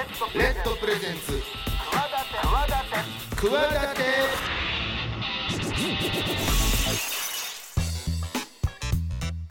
[0.00, 1.42] レッドプレゼンツ。
[3.36, 3.52] 企
[3.96, 4.02] て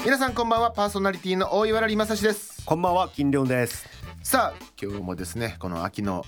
[0.03, 0.71] 皆さんこんばんは。
[0.71, 2.65] パーソナリティの大岩良正史です。
[2.65, 3.09] こんばんは。
[3.09, 3.87] 金良です。
[4.23, 6.25] さあ今日もですねこの秋の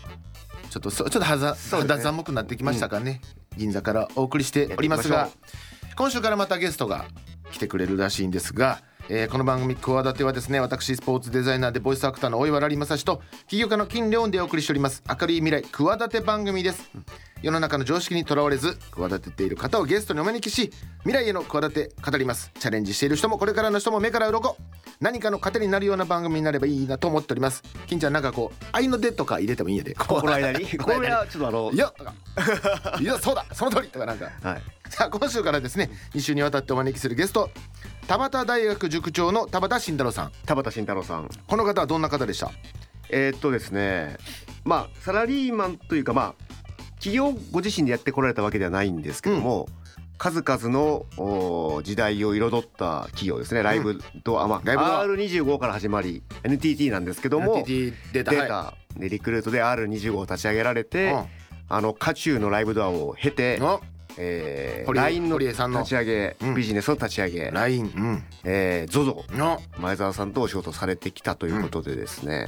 [0.70, 1.94] ちょっとそちょっと肌,、そうですね。
[1.96, 3.22] 肌寒くなってきましたかね、
[3.58, 5.30] 銀座からお送りしておりますが
[5.96, 7.06] 今週からまたゲストが
[7.52, 8.84] 来てくれるらしいんですが、
[9.14, 16.90] えーこの番組「企て」はですね私スポーツデザイナーでボイスアクターの大岩良正史と起業家の金良でお送りしております明るい未来企て番組です。
[17.42, 22.52] 世の中の常識にとらわれず企てている方をゲストにお招きし未来への企て語ります。
[22.58, 24.56] チャレンジしている人もこれからの人も目から鱗。
[25.02, 27.64] 何かの糧になるような番組になればいいなと思っております。
[27.88, 30.66] 金ちゃんなんかこう愛の手とか入れてもいいんやでこの間に？
[30.78, 32.14] これはちょっとあのいやとか
[33.02, 34.30] いやそうだその通りとかなんか。
[34.42, 34.62] はい。
[34.88, 37.50] さあ今週からですね2週にわたってお招きするゲスト
[38.08, 40.32] 田端大学塾長の田端慎太郎さん。
[40.46, 41.30] 田畑慎太郎さん。
[41.48, 42.52] この方はどんな方でした？
[43.10, 44.18] えーっとですね
[44.64, 46.44] まあサラリーマンというかまあ
[46.96, 49.68] 企業ご自身でやってこられたわけではないんですけども、
[50.20, 53.64] 数々のお時代を彩った企業ですね。
[53.64, 55.06] ライブドア、まあ、ライブドア。
[55.08, 60.86] R25 から始まり NTT なんですけども NTT データデーはタでリクルートで R25 を立ち上げられい。
[60.86, 61.16] て、
[61.70, 63.82] あの渦中のライブドアを経てうん、お
[64.18, 65.84] えー、LINE の立堀江さんの。
[65.84, 66.56] ち上げ、うん。
[66.56, 68.24] ビジネスの立ち上げ、LINE うん。
[68.44, 69.62] えー、ZOZO の。
[69.78, 72.48] 前澤さんとお仕事されてきたということでですね、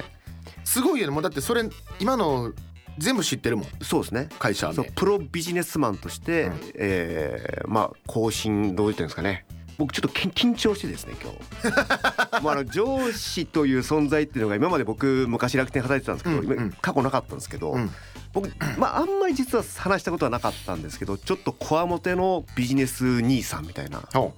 [0.63, 1.13] すごいよね。
[1.13, 1.63] もうだってそれ
[1.99, 2.53] 今の
[2.97, 3.67] 全部知ってるもん。
[3.81, 4.29] そうですね。
[4.39, 6.53] 会社名そうプロビジネスマンとして、うん。
[6.75, 9.45] えーまあ更新どう言ってるんですかね。
[9.77, 12.41] 僕ちょっと緊緊張してですね今日。
[12.41, 16.67] もうあの上司という存在っていうのが今まで僕昔楽天働いてたんですけど、うんうん。
[16.69, 17.91] 今過去なかったんですけど、うん
[18.33, 24.33] 僕 まああんまり実は話したことはなかったんですけどちょっとこわもてのビジネス兄さんみたいなほ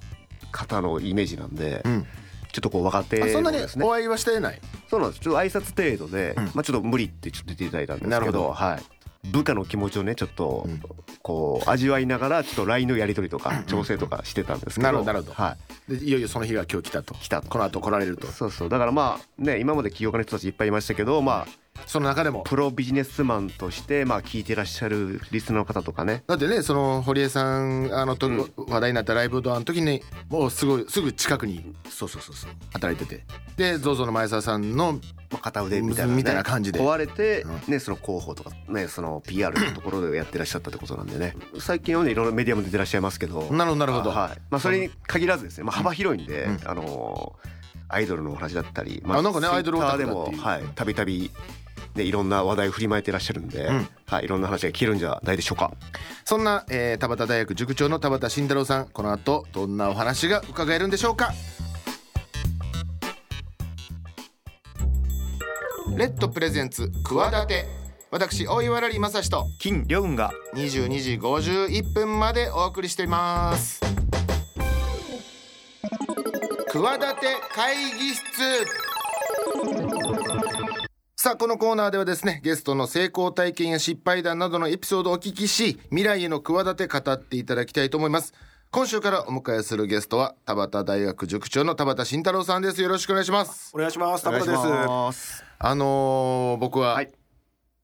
[0.52, 2.08] 方のイメージなんで、ううん。
[2.54, 3.86] ちょっとこう若手あそんなにのですね。
[3.86, 4.62] お会いはしてない？
[4.90, 5.20] そうなんです。
[5.20, 6.46] ちょっと挨拶程度で、うん。
[6.54, 8.52] まあちょっと無理ってちょっと出ていただいたんですけどなるほど。
[8.54, 8.95] はい
[9.32, 10.82] 部下の気持ちをねちょっとうん。
[11.22, 15.34] こう味わいながらちょっと LINE のやり取りとか調整とかしてたんですけど、なるほどなるほど。
[15.34, 15.58] は
[15.90, 17.16] でいよいよその日が今日来たと。
[17.16, 17.50] 来たと。
[17.50, 18.28] この後来られると。
[18.28, 18.70] い、そうそう。
[18.70, 22.44] だからまあね今まで起業家の人たちいっぱいいましたけどまあその中でも。
[22.44, 26.24] プロビジネスマンとしてまあ聞いてらっしゃるリスナーの方とかね。
[26.28, 28.52] だってねその堀江さんあのと、うん。
[28.68, 33.26] 話題になったライブドアの時にもうすごいすぐ近くにそうそうそうそう、働いてて。
[33.58, 35.00] で ZOZO の前澤さんの
[35.36, 36.80] まあ、片腕みたいな、ね、みたいな感じで。
[36.80, 41.36] 壊れて、うねその広報とかねその PR のところでやってらっしゃったってことなんでね。
[41.60, 43.42] 最近はねいろんなメディアも出てらっしゃいますけど。
[43.52, 44.42] なるほどなるほど、はい。
[44.50, 46.60] まあ、それに限らずですね、まあ、幅広いんで、うん。
[46.66, 47.56] あのー
[47.88, 51.30] アイドルのお話だったり、あなんかねアイドルオタクでもはいたびたび
[51.94, 53.88] ねいろんな話題を振りまいてらっしゃるんで、うん。
[54.08, 55.72] はいいろんな話が聞けるんじゃないでしょうか。
[56.24, 61.32] そんな、えー、田端大学塾長の田端慎太郎さんこの後どんなお話が伺えるんでしょうか？
[65.98, 67.66] レッドプレゼンツ企て
[68.12, 70.32] 私大岩良正史と金良雲が。
[70.54, 73.80] 22時51分までお送りしています。
[76.68, 78.24] 企て会議室。
[81.16, 88.34] さあこのコーナーではですねゲストの成功体験や失敗談などのエピソードをお聞きし未来への企て語っていただきたいと思います。
[88.70, 92.82] 今週からお迎えするゲストは田端大学塾長の田端慎太郎さんです。
[92.82, 93.72] よろしくお願いします。
[93.74, 94.24] お願いします。
[94.26, 95.45] 田村です。
[95.60, 97.12] あのー僕ははい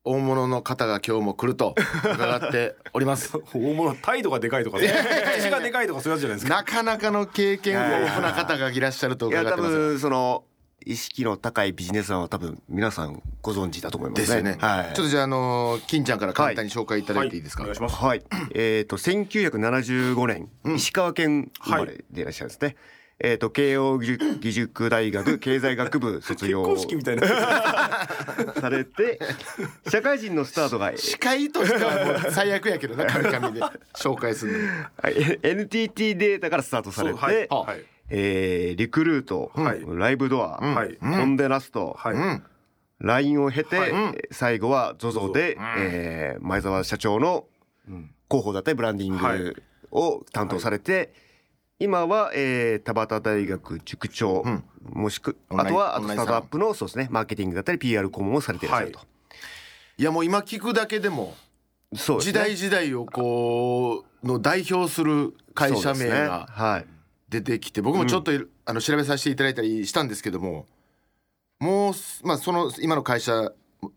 [0.04, 6.56] 大物の方が今日も来ると 伺っております大物態度がでかいとか、口がでかいとかそういうやつじゃないですか。
[6.56, 10.42] なかなかの経験豊富な方がいらっしゃるといや多伺ってます分その
[10.84, 14.26] 意識の高いビジネスマンは多分皆さんご存知だと思いますね。
[14.26, 14.86] ですよね、はい。
[14.86, 17.94] ちょっとじゃあ、あのー金ちゃんから簡単に紹介いただいていいですか、お願いします。
[17.94, 18.22] はい。
[18.54, 22.74] えっ、と1975年、石川県生まれでいらっしゃるんですね。
[23.24, 27.26] えっ、と慶応義塾大学 経済学部卒結業婚式みたいな。
[28.60, 29.20] されて
[29.88, 33.60] 社会人のスタートが、司会としてはもう最悪やけどな神々で。
[33.94, 34.68] 紹介するの。
[35.00, 35.38] はい。
[35.42, 37.46] NTT データからスタートされて、はい。
[37.48, 37.84] あはい。
[38.10, 39.82] えーリクルート、はい。
[39.86, 40.96] ライブドア、はい。
[41.00, 42.14] コンデナスト、はい。
[42.14, 42.42] うん、
[43.00, 43.90] LINE を経て、はい。
[43.90, 47.46] えー最後は ZOZO で、えー前澤社長の
[48.28, 49.38] 広報だったりブランディンはい。
[49.38, 51.12] グを担当されて、
[51.82, 54.64] 今は、えー田端大学塾長、ん。
[54.92, 59.00] もしくオンラインあとはあとスタートアップのそうですねマーケティングだったり PR 顧問をされていらっしゃると、
[59.98, 60.02] い。
[60.02, 61.34] やもう今聞くだけでも
[61.94, 62.24] そうね。
[62.24, 66.86] 時代時代をこうの代表する会社名がはい。
[67.28, 70.66] 出てきて僕もちょっといる、あの調べさせていただいたりしたんですけども
[71.60, 73.52] もうすまあその今の会社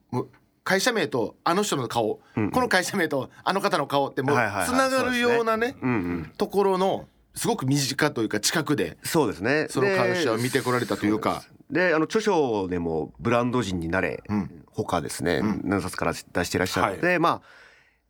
[0.09, 0.27] も
[0.63, 2.49] 会社名とあの人の顔、うん。
[2.51, 4.65] この会社名とあの方の顔ってもうはいはいはい。
[4.67, 5.75] つながるようなね。
[5.81, 6.31] うんうん。
[6.37, 9.67] ところのすごく身近というか近くでそうですね。
[9.69, 11.43] その会社を見てこられたというか。
[11.69, 14.65] でであの著書でもブランド人になれ、うん。
[14.71, 17.41] ほかですね、何冊から出していらっしゃって、まあ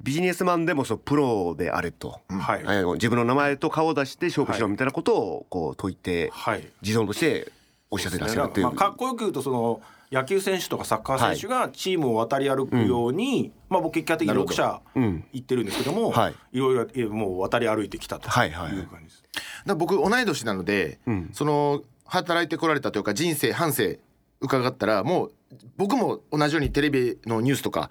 [0.02, 2.94] ビジネスマンでもそのプロであれと、はい。
[2.96, 6.68] 自分の名前と顔を出して勝負しろみたいなことをこう説いて、はい。
[6.82, 7.52] 持論として
[7.90, 8.68] おっしゃってらっしゃるっていう。
[8.68, 9.82] まあ、かっこよく言うとその
[10.16, 15.26] 野球選手とかサッカー選手がチームを渡り歩くように、まあ、僕結果的に6社うん。
[15.34, 16.36] 行ってるんですけども、はい。
[16.54, 18.70] いろいろえもう渡り歩いてきたとはいう感
[19.00, 19.24] じです。
[19.66, 21.30] だ僕同い年なので、ん。
[21.34, 24.00] その働いてこられたというか人生半生
[24.40, 25.32] 伺ったらもう
[25.76, 27.90] 僕も同じようにテレビのニュースとか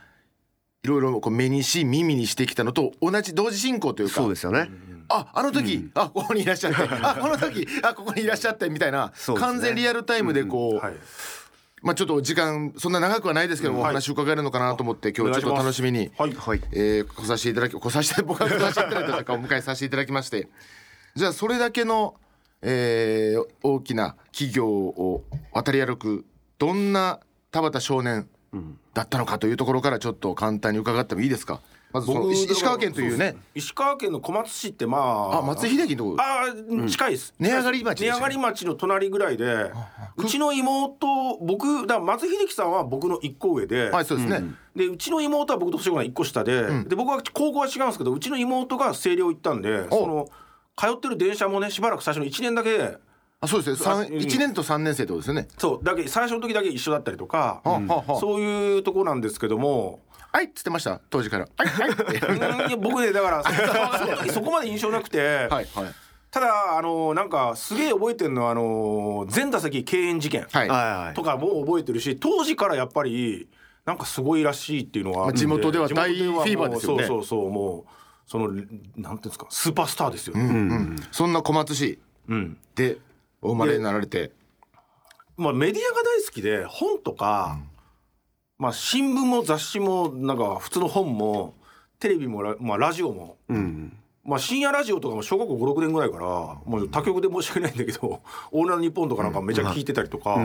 [0.83, 4.71] いろいろこう目にし耳にしてきたのと同じ同時進行というかそうですよね。
[5.09, 9.35] ああの時、あここにいらっしゃってあこの時あここにいらっしゃってみたいな、ね。
[9.37, 10.95] 完全リアルタイムでこう、はい
[11.85, 16.11] まあちょっと時間そんな長くはないですけども、お話伺えるのかなと思って今日ちょっと楽しみに。
[16.19, 16.61] はい、はい。
[16.73, 20.49] えー、来させていただき来させて僕が来させていただいたとかお迎えさせていただきまして
[21.15, 22.15] じゃあそれだけの、
[22.63, 26.25] えー大きな企業を渡り歩く
[26.59, 27.21] どんな
[27.51, 28.29] 田畑少年
[28.95, 31.61] だったのかというところからちょっと簡単に伺ってもいいですか？
[31.95, 33.37] まず石石川県というね。
[33.37, 35.39] そ石川県の小松市ってまあ。
[35.39, 39.71] あ松井秀喜のあー近いです、根上がり町で根した上がり町の隣ぐらいで
[40.17, 41.07] うちの妹
[41.41, 50.29] 僕だ松井秀喜さんは僕の一個上で、はいそうですね、でうちの妹は僕と年子が1個下で,、で僕は高校は違うんですけどうちの妹が星稜行ったんでその
[50.77, 52.97] 通ってる電車もねしばらく最初の1年だけ。
[53.41, 53.91] あそうですね。
[53.91, 54.07] あうん。
[54.07, 55.85] 1年と3年生ってことですよね、そう。
[55.85, 58.21] だけ最初の時だけ一緒だったりとか、はあはあはあ。
[58.21, 60.01] そういうとこなんですけども
[60.35, 61.49] はいっつってました当時から。
[61.57, 62.67] はいはい。
[62.69, 63.51] いや僕ねだからそ
[63.99, 65.67] その時そこまで印象なくて、はいはい。
[66.33, 73.49] ただあのなんかすげえ覚えてるのはあの全打席敬遠事件はい、はいはいとかも覚えてるし当時からやっぱり
[73.85, 77.07] なんかすごいらしいっていうのはあ地元では大フィーバーですよね。
[77.07, 77.91] そうそうそうもう
[78.27, 80.43] そのなんていうんですかスーパースターですよね。
[80.43, 82.59] うんそんな小松市うん。
[82.75, 82.99] で
[83.41, 84.33] お生まれになられて。
[85.37, 87.59] まあ、メディアが大好きで本とか、
[88.65, 91.53] まあ、新聞も雑誌もなんか普通の本も
[91.99, 93.95] テレビもラ,、まあ、ラジオも、うん。
[94.25, 98.23] まあ、深夜ラジオとかも小学校56年ぐらいからもう他局で申し訳ないんだけど
[98.53, 100.39] 「オールナイトニッポン」とかなんかめちゃ聞いてたりとか、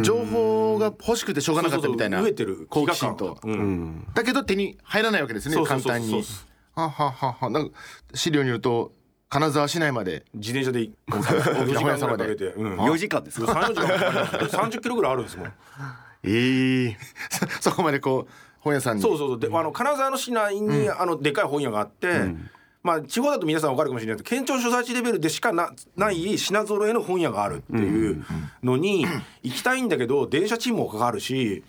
[0.00, 3.36] 情報が欲しくてしょうがなかったみたいな飢えてる好奇心と。
[3.44, 4.06] うん。
[4.14, 6.24] だけど手に入らないわけですね簡単に。
[6.74, 7.50] はははは。
[7.50, 7.76] なんか
[8.14, 8.92] 資料によると
[9.28, 13.86] 金沢市内まで自転車で 4時間ぐらいかけて、うん、4時間ですか？3、4時間。
[13.86, 15.52] かかりますね30キロぐらいあるんですもん。
[16.22, 16.96] ええ。
[17.60, 19.02] そこまでこう本屋さんに。
[19.02, 19.38] そうそうそう。
[19.40, 22.34] であの金沢の市内に、あのでかい本屋があって、
[22.82, 28.24] まあ地方だと皆さん分かるかもしれないけど県庁所在地レベルでしかなない品揃えの本屋があるっていう
[28.62, 29.06] のに
[29.42, 31.62] 行きたいんだけど電車賃もかかるし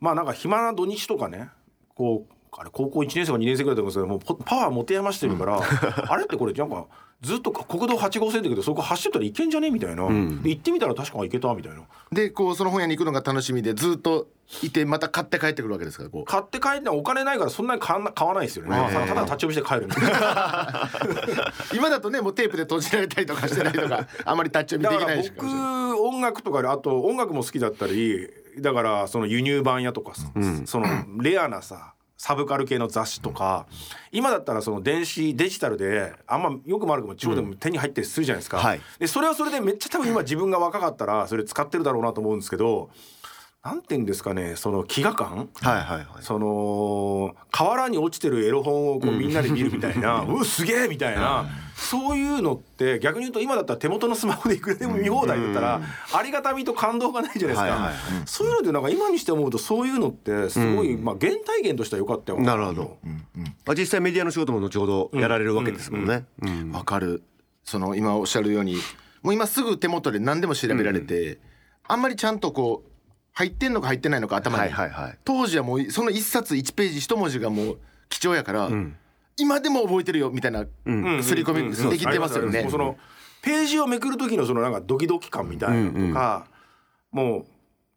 [0.00, 1.50] まあなんか暇な土日とかね
[1.94, 5.60] こうあれ高校1年生か2年生ぐらいだと思うんですけどもうポパワー持て余してるから、
[6.08, 6.86] あれってこれなんか
[7.22, 9.70] ずっと国道8号線だけどそこ走ってたらいけんじゃね？
[9.70, 10.06] みたいな、
[10.42, 11.82] で行ってみたら確かに行けたみたいな。
[12.12, 14.28] でこうその本屋に行くのが楽しみでずっと
[14.62, 16.24] いてまた買って帰ってくるわけですからこう。
[16.24, 19.88] 買って帰ってお金ないからそんなに買わな買わないですよね、ただ立ち読みして帰る
[21.74, 25.32] 今だとねもうテープで閉じられたりとかしてないとかあまりタッチ読みできないし。
[25.34, 25.46] 僕
[26.00, 28.28] 音楽とかであと音楽も好きだったり
[28.58, 30.30] だからその輸入版屋とかさ、
[30.66, 30.86] その
[31.18, 33.66] レアなさサブカル系の雑誌とか
[34.10, 38.80] 今だったらその電子デジタルであんまよくも悪くも地方でも手に入ったりするじゃないですか、はい。
[38.98, 42.90] でそれはそれでめっちゃ多分今自分が若かったらそれ使ってるだろうなと思うんですけど
[43.62, 45.48] なんて言うんですかねその飢餓感？
[45.60, 46.06] はいはいはい。
[46.20, 51.46] その河原に落ちてるエロ本をこうみんなで見るみたいな、 うわすげえみたいな、
[51.78, 55.80] そういうのって逆に言うと今だったら手元のスマホでいくらでも見放題だったら、
[56.14, 57.94] ありがたみと感動がないじゃないですか、はいはいはい。
[58.24, 62.64] そういうのでなんか今にして思うとそういうのってすごい、まあ原体験としては良かったよなる。
[62.64, 62.98] ほど。
[63.66, 66.24] まあ実際メディアの仕事も後ほどやられるわけですもんね。
[66.40, 66.72] うん。
[66.72, 67.22] わかる。
[67.62, 68.76] その今おっしゃるように
[69.22, 71.38] もう今すぐ手元で何でも調べられて、
[71.86, 72.90] あんまりちゃんとこう
[73.32, 75.18] 入ってんのか入ってないのか頭に、はいはいはい。
[75.24, 77.78] 当時はもうその一冊一ページ一文字がもう
[78.08, 78.70] 貴重やから、
[79.38, 82.68] 今でも覚えてるよみたいな刷り込みできてますよね。
[82.70, 82.96] その
[83.42, 86.46] ページをめくる時のそのなんかドキドキ感みたいなのとか、
[87.12, 87.46] もう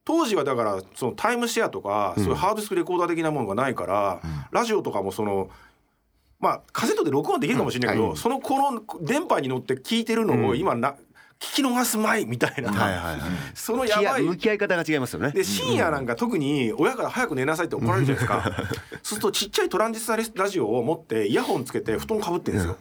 [0.06, 5.50] 当時はだからそのタイムシェアとか、そういうハードディスクレコーダー的なものがないから、ラジオとかもその
[6.40, 8.18] まあカセットで録音できるかもしれないけど、はい。
[8.18, 10.96] そのこの電波に乗って聞いてるのを今な、
[11.40, 13.20] 聞き逃すまいみたいな、はいはいはい。
[13.56, 14.24] そのやばい。
[14.24, 15.32] 向き合い方が違いますよね。
[15.32, 18.44] で深夜なんか特に親から早く寝なさいって怒られるじゃないですか。
[19.02, 22.78] そうするとちっちゃいトランジスタラジオを持ってイヤホンつけて布団かぶってるんですよ。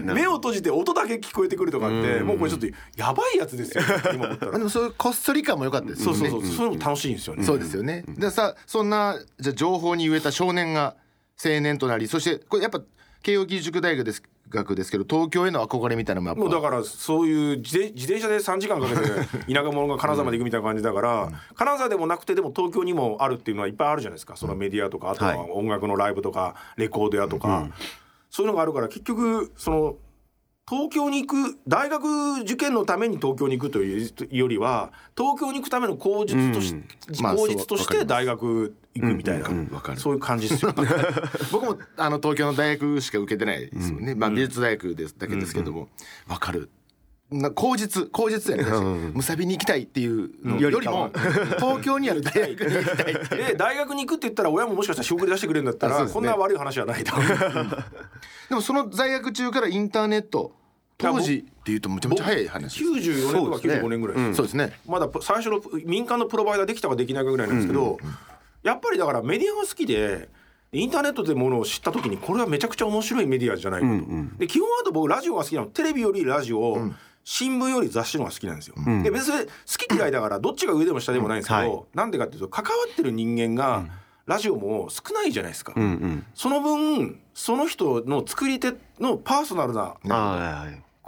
[0.06, 2.66] で目を閉じて音だけ聞こえてくるとかってもうこれちょっと
[2.96, 4.52] やばいやつですよ今思ったら。
[4.52, 6.18] まあでもそういうこっそり感も良かったですよね。
[6.18, 6.72] そうそうそうそう。
[6.72, 7.44] いうの楽しいんですよね。
[7.44, 8.02] そうですよね。
[8.08, 10.94] でさそんなじゃあ情報に飢えた少年が
[11.42, 12.80] 青年となりそしてこれやっぱ
[13.22, 19.00] 慶應義塾大学です学ですけど東京への憧れみたいなのももうだからそういう自転車で3時間かけて
[19.52, 24.36] 田舎者が金沢まで行くみたいな感じだから、金沢でもなくてでも東京にもあるっていうのはいっぱいあるじゃないですか。
[24.36, 27.68] そのメディアとかあとは音楽のライブとかレコード屋とか、
[28.30, 29.96] そういうのがあるから結局その
[30.68, 36.74] 東京に行く大学受験のために東京に行くというよりは東京に行くための口実とし、
[37.20, 40.00] まあ口実として大学行くみたいな、わかる。
[40.00, 40.74] そういう感じですよ。
[41.52, 45.88] 僕もあの東京の大学しか受けてないですもんね、まあ、美術大学ですだけですけども。
[46.26, 46.70] わ、かる。
[47.30, 51.12] な口実口実やね、むさびに行きたいっていうのよりも
[51.60, 56.10] 東京にある大学に行きたいってで大学に行くって言ったら親ももしかしたら仕送り出してくれるんだったら、ね。
[56.12, 57.12] こんな悪い話はないと。
[58.50, 60.56] でもその在学中からインターネット
[60.98, 63.10] 当時っていうとむちゃむちゃ早い話です。
[63.10, 64.72] 94年とかそうですね95年ぐらいです、そうですね。
[64.86, 67.98] まだ最初の民間のプロバイダーできたかできないかぐらいなんですけど、
[68.62, 70.28] やっぱりだからメディアが好きで
[70.72, 75.66] インターネットというものを知った時にこれはめちゃくちゃ面白いメディアじゃないかと、で基本はあと僕ラジオが好きなの。
[75.68, 76.78] テレビよりラジオ、
[77.24, 79.52] 新聞より雑誌の方が好きなんですよ、で別に好
[79.88, 81.70] き嫌いだからどっちが上でも下でもないんですけど、うん。
[81.70, 81.84] はい。
[81.94, 83.86] なんでかっていうと関わってる人間が、
[84.26, 86.24] ラジオも少ないじゃないですか、うんうん。
[86.34, 89.96] その分その人の作り手のパーソナルな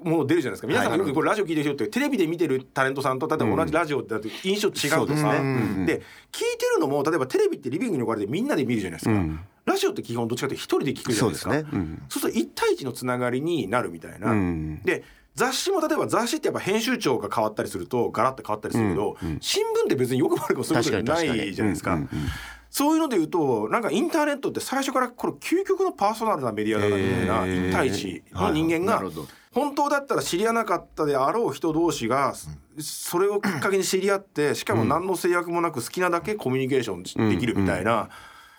[0.05, 0.69] もの出るじゃないですか。
[0.69, 9.41] 皆さんがよくこれラジオ聞いてる人ってテレビで見てるタレントさんと例えば同じラジオだと印象違うとそうですか、ねで聞いてるのも例えばテレビってリビングに置かれてみんなで見るじゃないですか、うん。
[9.65, 11.51] ラジオって基本どっちかって一人で聞くじゃそないでか。
[11.51, 11.81] うですすね。
[11.81, 12.03] うん。
[12.09, 14.83] そうすると1対1のつながりになるみたいな、うん。
[14.83, 15.05] で
[15.35, 21.95] 雑誌も例えば雑誌ってやっぱ編集長が変わったりするとガラッと変わったりするけど、新聞って別によくも悪くもそういうことじゃないじゃないですか。
[21.95, 22.09] うんうんうん
[22.73, 27.69] そういうので言うとなんかインターネットって最初からこれ究極のパーソナルなメディアだなみたいなへー。
[27.69, 29.03] 1対1の人間が
[29.53, 32.35] 本当だったら知り合わなかったであろう人同士が
[32.79, 38.09] それをきっかけに知り合ってしかも何の制約もなく好きなだけコミュニケーションできるみたいな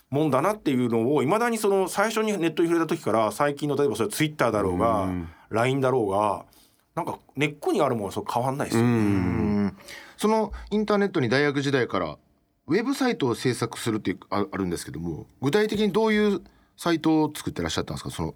[0.09, 0.29] もん。
[0.29, 5.09] だなっていうのをいまだにその最初にネットに触れた時から最近の例えばそれツイッターだろうが
[5.49, 6.45] LINE だろうが
[6.93, 8.83] なんか根っこにあるものはそう変わんないですよ。
[8.83, 9.77] うん。
[10.17, 12.17] そのインターネットに大学時代から
[12.67, 16.41] ウェブサイトを制作するっていうああるんですけども具体的にどういう
[16.77, 18.11] サイトを作ってらっしゃったんですか？
[18.11, 18.35] その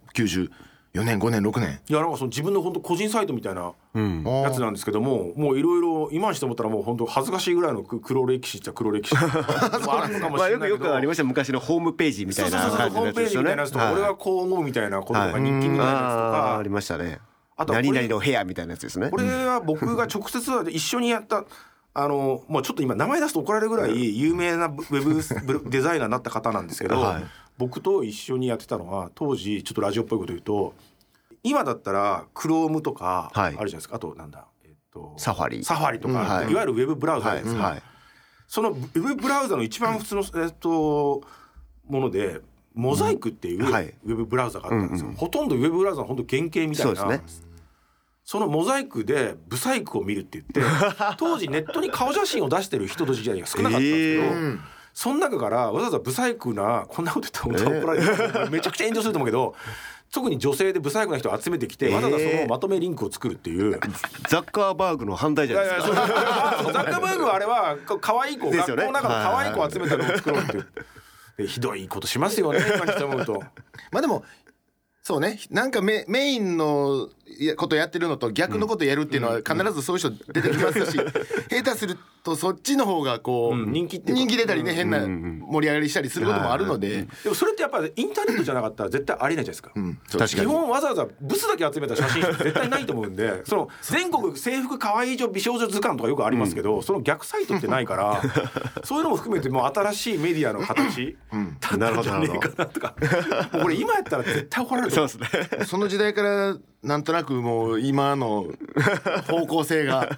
[0.94, 1.80] 94年5年6年。
[1.88, 4.24] いやなんかその自分の本当個人サイトみたいなうん。
[4.24, 9.16] やつなんですけどももういろいろ今にして思ったらもう本当恥ずかしいぐらいのく黒歴史っちゃ黒歴史。
[9.86, 10.86] もあるのかもまあよくしれないけど。
[10.86, 13.94] よくありました昔のホームページみたそうそういなそうそうホームページみたいなやつとか、はい。
[13.96, 16.64] 俺はこう思うみたいなこととか、はい日記みたいなやつとあーあか。
[16.64, 17.20] りましたね
[17.56, 19.10] あとはこれ何々の部屋みたいなやつですね。
[19.10, 21.44] これは僕が直接一緒にやった
[22.00, 27.24] あのもうちょっと今名前出すと怒られるぐらい有名な ウェブブデザイナーになった方なんですけど、はい
[27.58, 30.74] 僕と一緒にやってたのは当時ちょっとラジオっぽいこと言うと
[31.44, 33.52] 今だったら Chrome とかあはい。
[33.52, 36.52] るじゃないですか、あとなんだ、えっと、サファリサファリとか、うんはい。
[36.52, 37.84] い、わゆるウェブブラウザはいですか、はい
[38.50, 41.22] そのウェブブラウザの一番普通の、えっと、
[41.86, 42.40] もので
[42.74, 45.18] モザイクっていうウェブブラウザがあったんですよ、うんうん。
[45.18, 47.18] ほとんどウェブブラウザの本当原型みたいな。
[47.18, 47.24] ね。
[48.24, 50.62] そのモザイクでブサイクを見るって言って
[51.18, 54.60] 当時ネットに顔写真を出してる人たちが少なかったんですけど、えー
[54.98, 59.54] その中からわざわざブサイクなこんなこと言ったら怒られる、めちゃくちゃ炎上すると思うけど
[60.12, 63.80] 特に女性でブサイクな人を集めてきて、わざわざそのまとめリンクを作るっていう。
[64.28, 65.94] ザッカーバーグの反対じゃないですか。
[66.74, 68.86] ザッカーバーグはあれはか可愛い子、ですよね。
[68.86, 70.68] 学校の中の可愛い子を集めたのを作ろうっていう。
[71.38, 73.44] でひどいことしますよね今にして思うと。
[73.92, 74.24] まあでも
[75.04, 75.40] そうね。
[75.52, 77.08] なんかメメインのや
[77.56, 80.98] ことやってるのと逆のことやるっていうのは必ずそういう人出てきますし、
[81.50, 83.72] 下手するとそっちの方がこう、うん。
[83.72, 90.38] 人気人気出たりね、変な盛り上がりしたりすることもあるので、でもそれってやっぱりインターネットじゃなかったら絶対ありえないじゃないですか。
[90.42, 98.22] 基本わざわざブスだけ集めた写真絶対ないと思うんで その全国制服可愛い女美少女図鑑とかよくありますけど、その逆サイトってないから
[98.84, 104.94] そういうのも含めてもう新しいメディアの形だったんじゃねえかなこれ今やったら絶対怒られる。
[104.94, 105.28] そうですね。
[105.66, 108.46] その時代からなんとなくもう今の
[109.28, 110.10] 方向性が。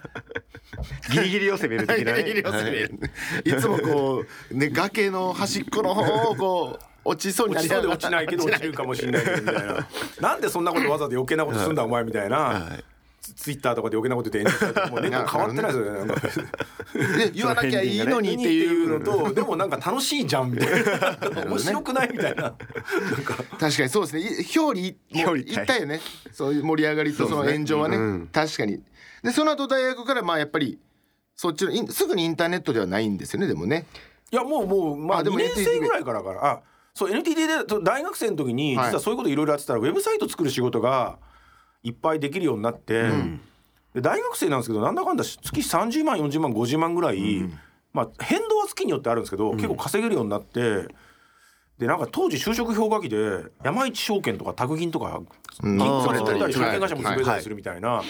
[1.11, 2.23] ギリギリを攻める的なね。
[2.23, 3.61] ギリギリを攻めはい。
[3.61, 7.89] つもこう、ね、崖の端っこの方をこう落ちそうになりながら。
[7.89, 9.87] 落ちないけど落ちるかもしれないみたいな。
[10.21, 12.83] なんでそんなことわざわざ余計なことすんだお前みたいな、はい
[13.39, 15.99] ツツイッターとかで余計なこと言って炎上されても 変わってないですよね。
[15.99, 16.27] なんか。
[17.17, 21.45] で 言わなきゃいいのにっていうのとでもなんか 楽しいじゃんみたいな。
[21.45, 22.41] 面白くないみたいな。
[22.43, 23.35] なんか。
[23.57, 24.21] 確かにそうですね。
[24.21, 26.01] い表裏もう表裏いったよね。
[26.33, 28.27] そういう盛り上がりとその炎上はね。
[28.33, 28.83] 確かに。
[29.23, 30.77] でその後大学からまあやっぱり
[31.35, 33.85] そっちのインすぐにインターネットではないんですよねでもね。
[34.31, 36.45] いやもうもうまあ2あでも年 NTT 生ぐらいからから。
[36.45, 36.61] あ
[36.93, 37.53] そう NTT で
[37.83, 38.93] 大学生の時に実はい。
[38.93, 41.17] はそういうこといろいろやってたらウェブサイト作る仕事が
[41.83, 43.09] いっぱいできるようになって、
[43.93, 47.49] で大学生なんですけどなんだかんだ月30万40万50万ぐらい、
[47.93, 50.87] まあ変動は月によってあるんですけど、結構稼げるようになって
[51.79, 55.21] でなんか当時就職氷河期で山一証券とか宅銀とか
[55.63, 55.77] うん。
[55.77, 58.03] 銀あー潰れたりはい証券会社も潰れたりするみたいな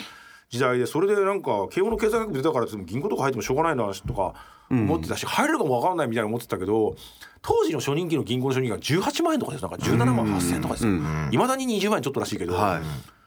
[0.49, 4.33] 時代でそれでなんか慶応の経済学部出たから銀行とか入ってもしょうがないなとか
[4.71, 6.95] 思ってたし入れるかも分かんないみたいな思ってたけど
[7.43, 10.93] 当時の初任給の銀行の初任給が18万円とかですなんか17万8,000円とかですよ。
[11.31, 12.55] いまだに20万円ちょっとらしいけど。
[12.55, 13.18] はい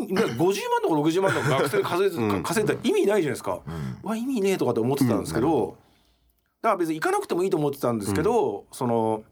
[0.00, 3.60] 50万とか60万とか学生で稼いで稼い意味ないじゃないですか、
[4.02, 5.76] うわ意味ねえとかって思ってたんですけど、
[6.62, 9.22] だから別に行かなくてもいいと思ってたんですけど、その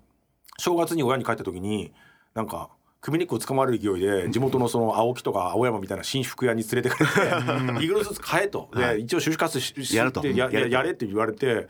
[0.58, 1.92] 正月に親に帰った時に
[2.34, 8.68] なんか首根っこ掴まれる勢いで地元のその青木とか青山みたいな新服屋に連れてかれて「いくらずつ買え」と。
[8.74, 11.68] で一応就活ししやややれって言われて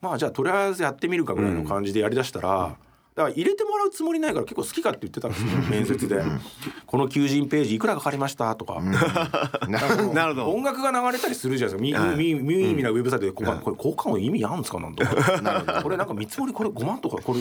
[0.00, 2.76] まあじゃあとりあえずやってみるかぐらいの感じでやりだしたら。
[3.14, 6.22] だから入れてもらうつもりないから結構好きかって言ってたんですよ面接で
[6.86, 8.80] 「この求人ページいくらかかりました?」とか
[9.68, 12.16] なるほどなるほど音楽が流れたりするじゃないですか。
[12.16, 14.80] み、み、無意味なウェブサイトで、ここ、これ、交換音意味あるんですか？
[14.80, 15.80] なんとか。
[15.82, 17.40] これなんか見積もり、これ5万とか、これ、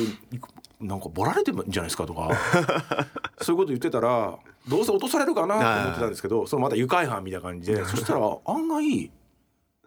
[0.86, 2.30] なんかボられてるんじゃないですかとか。
[3.42, 4.38] そういうこと言ってたら、
[4.68, 9.10] どうせ落とされるかなと思ってたんですけど、そのまた愉快犯みたいな感じで、そしたら案外。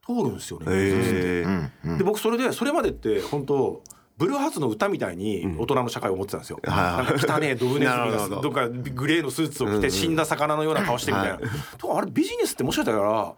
[0.07, 0.67] 通るんですよね。
[0.69, 3.83] えーで、僕それで、それまでって、本当。
[4.17, 6.61] ブルーハーツの歌みたいに大人の社会を思ってたんですよ。
[6.65, 8.51] はいなんか汚ねえ ドブネズミがど。
[8.51, 11.39] っかグレーのスーツを着て死んだ魚のような顔してみたいな。
[11.79, 13.35] とかあれビジネスってもしかしたら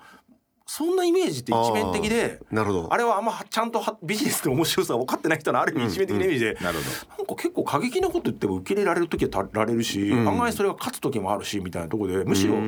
[0.68, 2.92] そんなイメージって一面的でなるほど。
[2.92, 12.54] あれはあんまちゃんとはビジネスの面白さを分かってない人のある意味一面的なイメージで、なるほなんか結構過激なこと言っても受け入れられる時はられるし、案外それが勝つ時もあるしみたいなところでむしろ。
[12.54, 12.60] で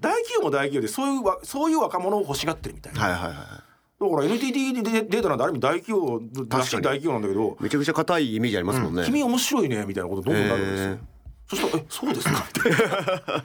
[0.00, 3.00] 大企業も大企業でそういうわそういう若者を欲しがってるみたいな。
[3.00, 3.69] はいはいはい
[4.00, 6.82] だから NTT でデータなんてある意味大企業らしい確かに。
[6.82, 7.56] 大企業なんだけど。
[7.60, 10.98] めちゃくちゃ硬いイメージありますもんね、君面白いねみたいなことどんどんなるんですよ。
[11.48, 13.44] そしたら「えそうですか」みたいな。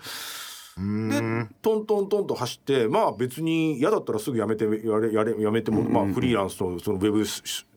[0.77, 7.25] でトントントンと走ってまあ別に嫌だったらすぐやめてやれやれやめても、まあ、フリーランスとそのウェブ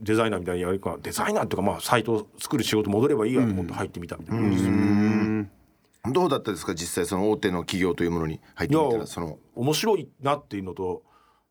[0.00, 6.12] デザイナーみたいにやるかデザイナーっていうかまあサイトを作る仕事戻ればいいやと思って入ってみたみたいな感じですよ。
[6.12, 6.75] どうだったですか？
[6.75, 9.38] 実際その大手の企業というものに入ってみたらその。
[9.54, 11.02] 面白いなっていうのと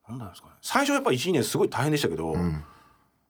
[0.08, 0.54] 何なんですかね。
[0.62, 2.36] 最初やっぱ12年すごい大変でしたけど、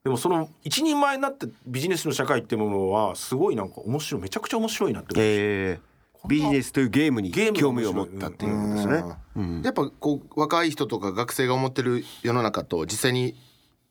[0.04, 5.42] でもその一人前になってビジネスの社会っていうものはすごいなんか面白いめちゃくちゃ面白いなって思いました。
[5.42, 9.04] えー、ビジネスというゲームに興味を持ったっていうことですね、
[9.36, 9.62] うん。
[9.64, 13.36] やっぱこう若い人とか学生が思ってる世の中と実際に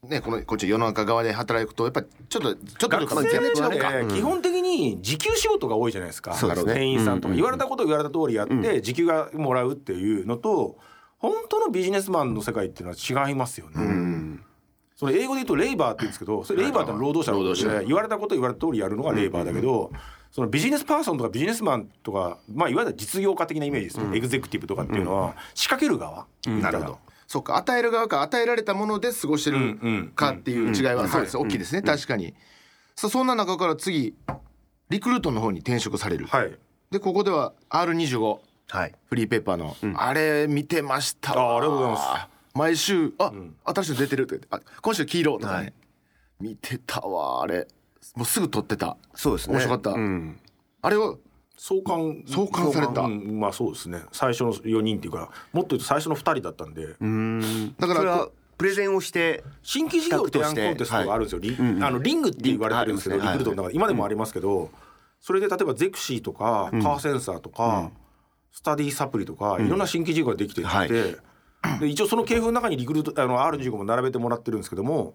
[0.04, 6.74] ねこのこっち世の中側で働くとやっぱちょっとちょっと学生基本的に時給仕事が多いじゃないですか、すね。
[6.74, 10.78] 店員さんとか言われたことを言われた通りやって時給がもらうっていうのと
[11.18, 14.38] 本当のビジネスマンの世界っていうのは違いますよね。
[14.96, 17.32] それ英語で言うとレイバーって言うんですけどそれレイバーって労働者
[17.68, 19.90] ので言われたこと言われた通りやるのがレイバーだけど
[20.30, 24.16] そのビジネスパーソンとかビジネスマンとかまあいわゆる実業家的なイメージですね。
[24.16, 26.98] エグゼクティブとかっていうのは仕掛ける側なるほど。
[27.26, 31.36] そうか与える側か与えられたもので過ごしてうんうんるかっていう違いはそうです。
[31.36, 31.82] 大きいですね。
[31.82, 32.34] 確かに。
[32.94, 34.14] さあそんな中から次
[34.88, 36.26] リクルートの方に転職される。
[36.26, 36.58] はい。
[36.90, 38.94] でここでは R25 はい。
[39.08, 41.54] フリーペーパーの、あれ見てましたわ。
[41.54, 42.36] あありがとうございます。
[42.54, 43.32] 毎週あ、
[43.64, 45.74] 新しいの出てるとか言ってあ今週黄色とかね、
[46.40, 47.68] 見てたわあれ。
[48.14, 48.96] もうすぐ撮ってた。
[49.14, 49.54] そうですね。
[49.54, 50.40] 面白かった、うん。
[50.82, 51.18] あれを
[51.56, 53.02] 創刊創刊された。
[53.02, 54.02] うんまあそうですね。
[54.12, 56.86] 最初の4人っていうかもっと言うと最初の2人だったんで、
[57.78, 64.70] だからそれはプレゼンをして新規事業提案コンテストがあるんですよ、リあのリングって言われてるんですけど、リンリクルートの中で今でもありますけど、
[65.20, 67.90] それで例えばゼクシーとかカーセンサーとか、
[68.56, 70.88] スタディサプリとかいろんな新規事業ができていて、はい。
[70.88, 71.18] で
[71.88, 75.14] 一応その系譜の中にリクルートあの R15 も並べてもらってるんですけども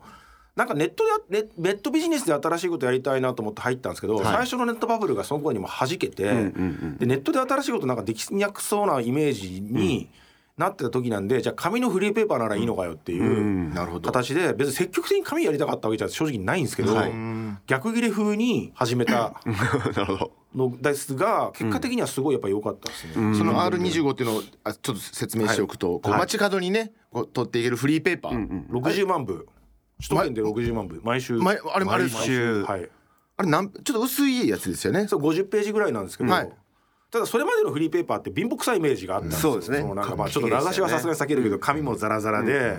[0.55, 10.09] なんかネットでやネネットビジネスで新しいことやりたいなと思って入ったんですけど、最初のネットバブルがその頃にも弾けて、でネットで新しいことなんかできにくそうなイメージに
[10.57, 14.11] なってた時なんで、じゃあ紙のフリーペーパーならいいのかよっていうなるほど。
[14.11, 17.11] 形で別に積極的に紙やりたかったわけじゃ正直ないんですけど、はい。
[17.67, 19.41] 逆切れ風に始めた
[19.95, 20.31] なるほど。
[20.55, 23.13] のですが結果的にはすごいやっぱ良かったですね。
[23.35, 29.47] その R25 っていうのをあちょっと説明しておくと、こう街角にねこう取っていけるフリーペーパー、60万部。
[29.99, 30.99] 首都圏で60万部。
[31.03, 31.37] 毎週。
[31.37, 32.63] 毎あれあれ毎週。
[32.63, 32.89] はい。
[33.37, 35.07] あれなんちょっと薄いやつですよね。
[35.07, 36.49] そう50ページぐらいなんですけど、はい
[37.11, 39.51] ただそれまでのフリーペーパーって貧乏くさいイメージがあったんですよ。
[39.51, 39.81] そうですね。
[39.81, 42.77] のなんかまあちょっと名指しはさすがに避けるけど紙もザラザラで、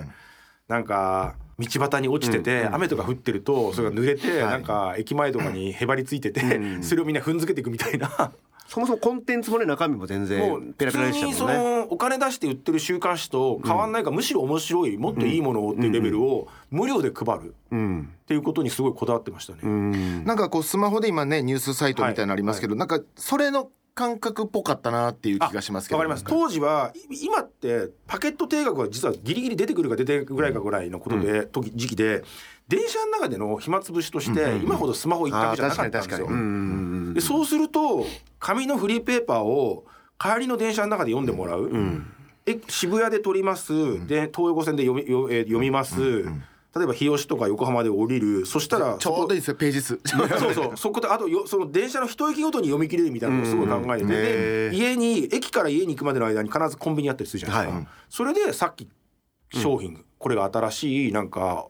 [0.67, 8.31] なんか道端に落ちてて、雨とか降ってるとそれが濡れて、なんか駅前とかにへばりついてて、それをみんな踏んづけていくみたいな。
[8.65, 17.55] そもそもコンテンツもね中身も全もう然ペラペラでした普通にそもんねのお金出して売ってる週刊誌と変わんないか、むしろ面白いもっといいものをっていうレベルを無料で配る。
[17.71, 18.09] うん。
[18.23, 19.59] っていうことにすごいこだわってましたね。
[19.63, 20.23] うん。
[20.23, 25.97] なんかこうスマホで今ねニュースサイトみたいなのありますけど、なんかそれの感覚っぽかったなっていう気がしますけど。
[25.97, 26.23] わかります。
[26.23, 32.23] 当時はい今ってパケット定額は実はギリギリ出てくるか出てくるぐらいかぐらいのことで、時時期で
[32.67, 37.13] 電車の中での暇つぶしとして今ほどスマホ一択じゃなかったんですよ。
[37.13, 38.05] でそうすると
[38.39, 39.85] 紙のフリーペーパーを
[40.19, 41.69] 帰りの電車の中で読んでもらう、
[42.45, 43.73] え渋谷で撮ります、
[44.07, 46.25] で東横線で読みよえー読みます、
[46.75, 49.99] 例えば日吉とか横浜で降りるそしたらちょうどいいですよページ数。
[50.05, 50.71] そうそう。
[50.77, 54.71] そこであとよその電車の一駅ごとに読み切れるみたいなのをすごい考えてて、へー。
[54.71, 57.87] で家に駅から家に行くまでの間に必ずコンビニあったりするじゃないですか、はい。
[58.09, 58.89] それでさっき
[59.51, 61.67] 商品、これが新しいなんか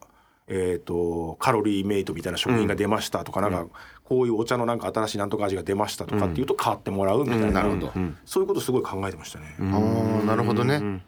[0.48, 3.66] えー、とカロリーメイトみたいな食品が出ましたとか、なんか
[4.04, 7.94] こういうお茶のなんか新しいなんとか味が出ましたとかっていうと買ってもらうみたいな,、なるほど。
[8.26, 9.56] そういうことすごい考えてましたね。
[9.60, 11.04] あーなるほどね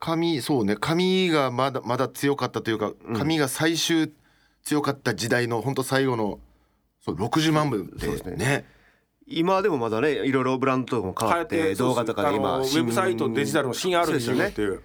[0.00, 4.10] 紙そうね紙がまだまだ強かったというか紙が最終
[4.64, 6.40] 強かった時代の本当最後の
[7.04, 8.36] そう60万部でね。
[8.36, 8.64] ね。
[9.26, 14.48] 今でもまだねいろいろブランドとかも変わって動画とかで今ウェブサイトデジタルの新にそうですよね。
[14.48, 14.82] っていう。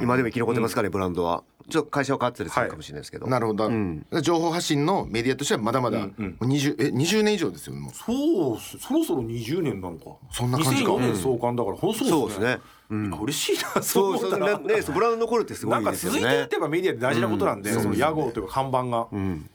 [0.00, 1.42] 今でも生き残ってますかねブランドは。
[1.70, 3.26] ちょっと会社は変わってたりするかもしれないですけど。
[3.26, 4.04] なるほど、ん。
[4.20, 6.48] 情報発信のメディアとしてはまだまだうんうん。
[6.48, 7.92] 20え20年以上ですよもう。
[7.92, 10.16] そうそろそろ20年なのか。
[10.30, 10.92] そんな感じか。
[10.92, 12.58] 2004年創刊だから、ほんとそそううですね
[12.92, 13.14] うん。
[13.14, 14.58] あ嬉しいなそう思ったら。
[14.58, 19.48] ねねそうブランド残るってすごないんかですよ続いていっねてばメディアで大事なことなんで、その屋号というか看板が、うん。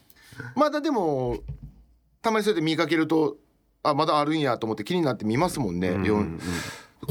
[0.56, 1.38] まだでも
[2.21, 3.38] たまにそうやって見かけると
[3.84, 6.39] あまだあるんやと思って気になって見ますもんね、よん。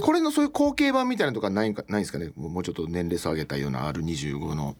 [0.00, 2.32] これのそういう後継版みたいなのとかないんかないんですかね？
[2.36, 4.76] もうもうちょっと年齢差上げたような R25 の。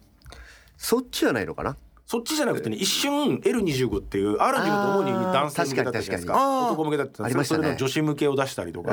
[0.77, 1.77] そっちはないのかな？
[2.07, 6.67] そっちじゃなくてね一瞬 L25 っていう R25 と主に男性向けだったじゃないですか。
[6.67, 7.63] 男向けだったありましたね。
[7.63, 8.91] それの女子向けを出したりとか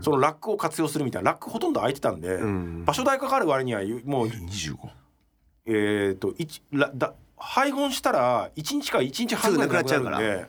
[0.00, 1.32] そのラックを活用するみたいな。
[1.32, 4.76] ラックほとんど空いてたんで、ん場所代かかる割にはもう25
[5.66, 10.46] えっ、と一らだ配本したら1日か1日半ぐらいでなくなっちゃうで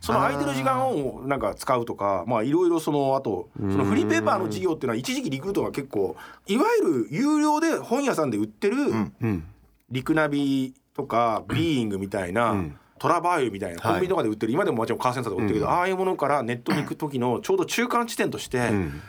[0.00, 6.14] その空いてる時間をなんか使うとかまあいろいろそのあとそのフリーペーパーの事業っていうのは一時期リクルートが結構
[6.46, 9.44] いわゆる有料で本屋さんで売ってるうん。
[9.90, 12.54] リクナビとかビーイングみたいな、
[12.98, 13.92] トラバーユみたいなはい。
[13.92, 19.02] コンビニとかで売ってる、今でももちろんカーセンサーとか売ってるけど、ああいうものからネットに行く時のちょうど中間地点として、うん。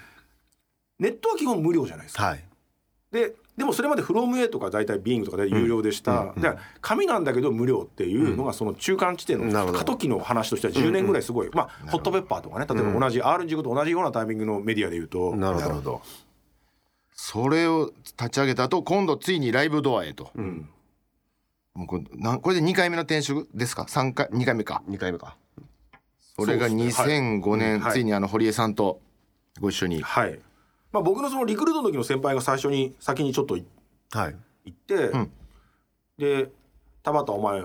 [1.00, 2.26] ネットは基本無料じゃないですか。
[2.26, 2.44] はい。
[3.12, 15.82] ででもそれまでフロム A とか大体ビーイングとかで有料でした、で紙なんだけど無料っていうのがその中間地点の過渡期の話としては10年ぐらいすごい、まあホットペッパーとかね例えば同じ R15 と同じようなタイミングのメディアで言うと、なるほど。
[15.82, 16.02] ど。
[17.14, 20.70] それを立ち上げた後今度ついにライブドアへと、うん
[21.76, 24.82] もうこれなんこれで2回目の転職ですか？3回2回目か。
[24.88, 25.36] 二回目か。
[26.38, 27.40] それがそうですね。
[27.42, 27.94] 2005年、はい。
[27.94, 29.02] ついにあの堀江さんと
[29.60, 30.40] ご一緒に、はい、
[30.92, 33.66] まあ、僕のそのリクルートの時の先輩が最初に先にちょっと行
[34.12, 34.36] はい。
[34.70, 35.32] って、ん。
[36.18, 36.50] で
[37.04, 37.62] 「田畑お前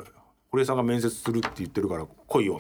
[0.51, 2.59] 堀江さんが面接するって言ってるから来いよ」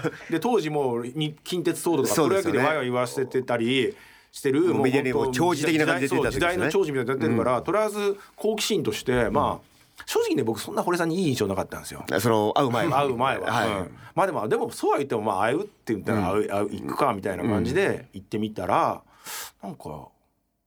[0.30, 2.58] で当時もうに近鉄騒動とかプロ野球そうですよね。
[2.60, 3.94] でワイワイ言わせてたり
[4.32, 4.82] してるもう。
[4.84, 6.40] メディアにも本当長寿的な感じで出てた時時ですね。
[6.40, 12.04] 代の長寿みたいなの出てるから、とりあえず好奇心としてまあ正直ね僕そんな堀江さんにいい印象なかったんですよ。
[12.20, 13.00] その会う前は。
[13.00, 13.68] 会う前は、はい。
[13.68, 13.96] うん。
[14.14, 19.02] まあでもでもそうは言ってもまあ会うって言ったら会う、会う行くかみたいな感じで行ってみたら、
[19.62, 20.08] なんか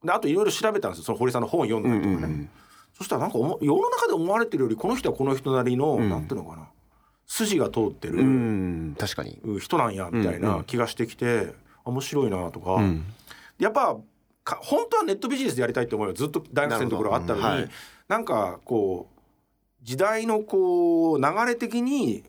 [0.04, 1.04] であといろいろ調べたんですよ。
[1.04, 2.48] その堀さんの本を読んだりとかね、
[2.96, 6.68] そしたらなんかおも世の中で思われてるよりこの人はこの人なりの、なんていうのかな。
[7.26, 8.96] 筋が通ってうるん。
[8.98, 9.40] 確かに。
[9.60, 12.82] 人なんやみたいな気がしてきて、面白いなとか、
[13.58, 13.96] やっぱ
[14.42, 18.22] か本当はネットビジネスでやりたいって思いはずっと大学生のところあったのにな,、はい。
[18.22, 19.19] んかこう
[19.82, 22.24] 時代のこう流れ的に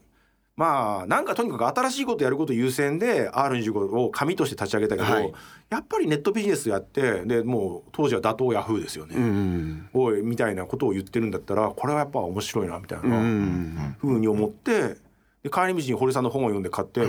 [0.56, 5.34] まあなんかとにかく新しいことやること優先で R25 を紙として立ち上げたけど、はい。
[5.70, 13.18] やっぱりネットビジネスやってでもう当時は打倒ヤフーですよね、うんおいみたいなことを言ってるんだったらこれはやっぱ面白いなみたいな。
[13.18, 14.98] うんふうに思って
[15.44, 17.08] で帰り道に堀さんの本を読んで買って、で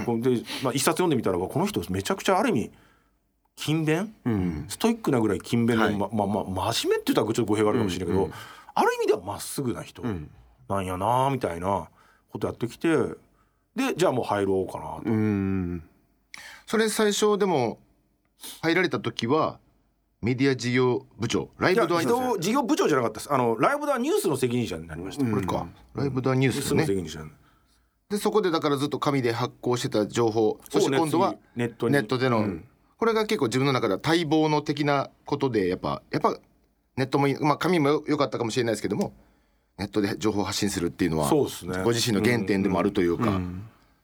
[0.63, 2.71] まあ、一冊読んでみたらわこの人めちゃくちゃある意味
[3.57, 5.97] 勤勉、うんストイックなぐらい勤勉で、はい。
[5.97, 8.31] ままま真面目って言ったらちょっと語弊があるかもしれないけど、
[8.75, 10.31] ある意味ではまっすぐな人ん。
[10.69, 11.89] なんやなみたいな
[12.31, 12.89] ことやってきて
[13.75, 15.03] でじゃあもう入ろうかなと。
[15.05, 15.83] うん。
[16.67, 17.79] それ最初でも
[18.63, 19.59] 入られた時は
[20.21, 23.33] メディア事業部長ライブドアニュー事業事業部長じゃなかったです。
[23.33, 25.67] あのライブドアニュースの責任者になりました、スこれか。
[25.95, 27.25] ライブドアニュースのスね責任者
[28.09, 31.95] でそこでだからずっと紙で発行してた情報そして今度はネットに。
[31.95, 32.47] ネットでの、
[32.99, 36.37] これが結構自分の中では待望の的なことでやっぱやっぱ
[36.97, 39.13] ネットもいい、まあ、紙もよ良かったかもしれないですけども
[39.79, 41.83] ネットで情報を発信するっていうのはそうですね。
[41.83, 43.41] ご自身の原点でもあるというか、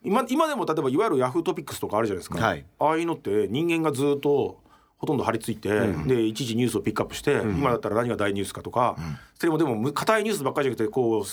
[0.03, 2.65] 今今でも例えばいわゆるヤフートピックスとかあるじゃないですか、はい。
[2.79, 4.61] ああいうのって人間がずっと
[4.97, 5.69] ほとんど張り付いて、
[6.07, 8.97] で一時ニュースをピックアップして、今だったら何が大ニュースかとか、
[9.39, 11.25] それもでもむ硬いニュースばっかりじゃなくてこう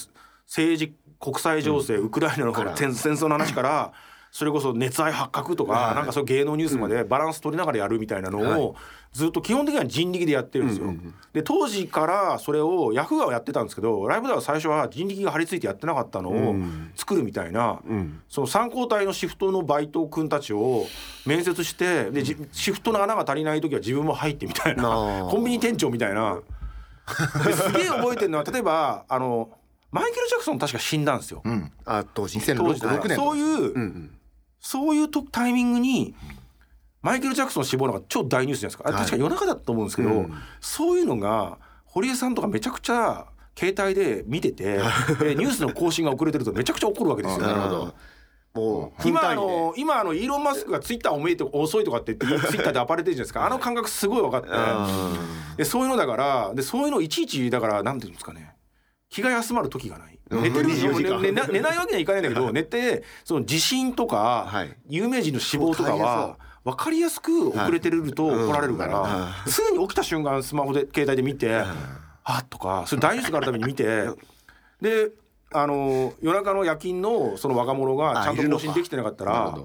[0.45, 3.93] 政治国際情勢、ウクライナの戦争の話から
[4.35, 8.75] それこそ熱愛発覚とか、なんかそういう芸能ニュースまでバランス取りながらやるみたいなのを、
[9.13, 10.93] ずっと基本的には人力でやってるんですよ。
[11.31, 16.55] で当時からそれをヤフーはやってたんですけどライブでは最初は人力が張り付いてやってなかったのを
[16.97, 17.79] 作るみたいな、
[18.27, 20.85] その参考体のシフトのバイト君たちを
[21.25, 26.41] 面接してでじシフトの穴が足りない時は自分も入ってみたいなコンビニ店長みたいな。
[27.45, 29.49] ですげえ覚えてるのは 例えばあの
[29.91, 31.41] マイケル・ジャクソン確か死んだんですよ。
[31.45, 31.71] うん。
[31.85, 34.11] あ当時2006当時6年そういう、うんうん
[34.65, 36.15] そういうとタイミングに
[37.03, 38.97] マイケル・ジャクソン死亡なんか超大ニュースじゃないですか。
[38.97, 40.33] 確か夜中だと思うんですけど、うん。
[40.59, 44.79] そういうのが堀江さんとかめちゃくちゃ携帯で見てて
[45.21, 47.45] でニュースの更新が遅れてるとめちゃくちゃ怒るわけですよ。
[47.45, 47.93] なるほど。
[48.55, 53.45] もう分今あの今あのイーロン・マスクがツイッターおめえて遅いとかって言って ツイッターで暴れてるじゃないですか。
[53.45, 54.49] あの感覚すごい分かって。
[55.57, 58.55] でそういうのだからでそういうのいちいちだからなんていうんですかね。
[59.11, 61.21] 気が休まる時がない寝てる24時間。
[61.21, 64.75] 寝寝寝ないわけにはいかないんだけど寝てその地震とか、はい。
[64.89, 71.63] 有名人の死亡とかは分かりやすく遅れてると怒られるから、はすぐに起きた瞬間スマホで携帯で見て、
[72.23, 74.09] あっとかそれ大ニュースがあるために見て
[74.81, 75.11] で
[75.53, 79.57] あの夜中の夜勤のその若者がちゃんと更新できてなかったら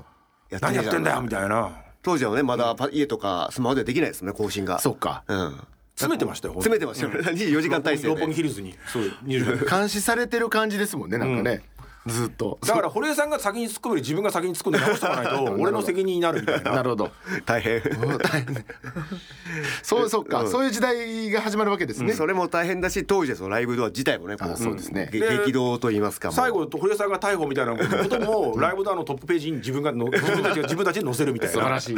[0.60, 1.72] 何やってんだよみいたいな。
[2.02, 4.78] 当時はねまだパ家とかスマホではできないですね更新が。
[4.78, 5.24] そっか。
[5.26, 5.60] うん
[5.94, 7.12] 詰めてましたよ詰めてましたよ。
[7.12, 11.62] ね24 時間体制六本ヒルズにそう24時間監視されてる感じですもんねなんかね、
[12.06, 12.58] ずっと。
[12.66, 16.72] だから堀江さんが先に突っ込むより自分が先に突っ込んで直しておかないと 俺の責任になるみたいな。
[16.72, 17.10] なるほど。
[17.44, 17.82] 大変。
[19.82, 25.10] そうそうか、そういう時代が始まるわけですね、それも大変だし当時はそのライブドア自体もねこあそうですね。
[25.12, 31.52] 激動と言いますか最後堀江さんが逮捕みたいなこともライブドアのトップページに自分がの自分たちが 自分たちで載せるみたいな。
[31.52, 31.94] 素晴らしい。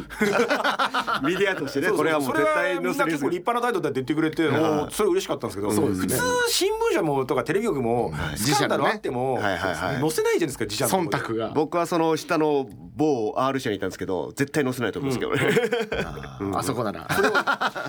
[1.24, 6.16] メディアとしてねそれはもうそ絶対結構立派な態度で言ってくれて、もうそれ嬉しかったんですけど、普通
[6.48, 11.48] 新聞社もとかテレビ局もスキャンダルあっても、はいはいはい載せないじゃないですか自社の忖度が。
[11.54, 16.46] 僕はその下の某 R 社にいたんですけど絶対載せないと思うんですけど。
[16.50, 16.92] ね、あそこな。
[16.92, 17.06] ら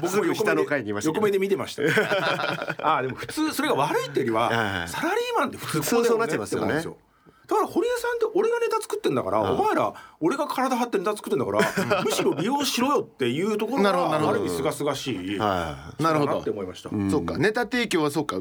[0.02, 1.16] 僕も横下の階にいましたけど。
[1.18, 1.90] 横目で見てましたよ。
[2.82, 6.82] ああでも普通それが悪いっていうよりはサラリーマンって普通普通そうなっちゃいますよね。
[6.84, 6.96] こう
[7.48, 14.40] だから堀江さんって俺がネタ作ってんだから、お前ら俺が体張ってネタ作ってんだから、むしろ利用しろよっていうところなるほどなるほど。
[14.40, 16.90] がある意味すがすがしい、はなるほどって思いました。
[17.12, 17.38] そうか。
[17.38, 18.38] ネタ提供はそうか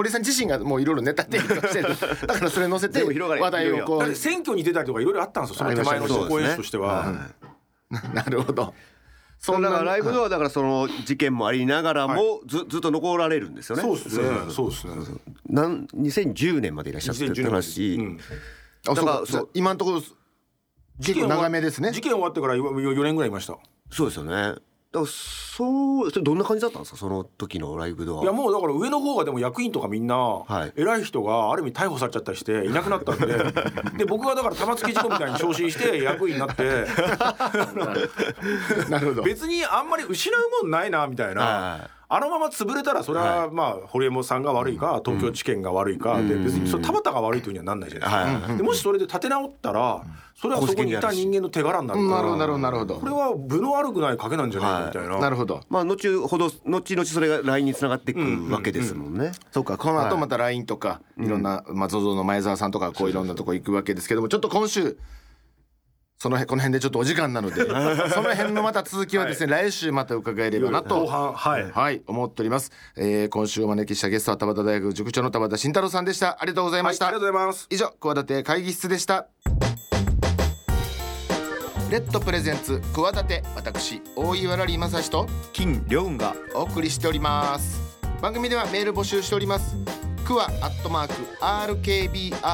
[0.00, 1.88] 堀江さん自身がもういろいろネタ提供してる
[2.26, 7.28] だからそれ載せて話題をこう選挙に出たりとかいろいろあったんですよその手前の公演としては。
[8.14, 8.72] なるほど
[9.40, 13.82] そんなだからライブドアだからその事件もありながらもずずっと残られるんですよね。
[13.82, 14.28] そうですね。
[14.50, 14.94] そうですね。
[15.48, 17.96] なん2010年までいらっしゃってって話。
[17.96, 18.20] うん
[18.88, 20.02] あそうだからかじゃあ今のところ
[21.02, 23.58] 結構長めですね事件終わってから4年ぐらいいました。
[23.90, 24.54] そうですよね。
[24.92, 26.98] だからそうどんな感じだったんですか？
[26.98, 28.22] その時のライブドア。
[28.22, 30.72] いやもうだから上の方がでも役員とかみんな、はい。
[30.76, 33.26] 偉い人がある意味逮捕されちゃったりしていなくなったんで。
[33.98, 36.86] で僕がだから玉突き事故みたいに昇進して 役員になって。
[38.88, 39.22] なるほど。
[39.22, 41.88] 別にあんまり失うもんないなみたいな。
[42.10, 48.56] はいあのまま潰れたらそれはまあ堀江さんが悪いか東京地検が悪いかで別にそれ田畑が悪いというにはなんないじゃないですか。
[48.56, 50.02] でもしそれで立て直ったら
[50.34, 52.22] それはそこにいた人間の手柄になるなから。
[52.22, 52.94] るほどなるほどなるほど。
[52.96, 55.18] これは分の悪くない賭けなんじゃないかみたいな。
[55.20, 55.60] なるほど。
[55.68, 59.32] まあ後ほど後々それが LINE につながっていくわけですもんね。
[59.52, 61.28] そうかこの後また LINE とかい。
[61.28, 64.98] ろんな、まあ、ZOZO の前澤さんとかこういろんなとこ行くわけですけどもちょっと今週
[66.22, 67.64] その辺この辺でちょっとお時間なので
[68.12, 71.70] その辺のまた続きはですね、来週また伺えればなとはい。
[71.72, 76.36] はい思っております、えー、今週お招きしたゲストは田畑大学塾長の田畑慎太郎さんでした。
[76.38, 77.66] ありがとうございました、はいありがとうございます。
[77.70, 79.28] 以上企て会議室でした。
[81.90, 87.80] レッドプレゼンツ企て私大岩良理正史と金良雲がお送りしております。
[88.20, 89.74] 番組ではメール募集しております。
[90.26, 91.14] クワアットマーク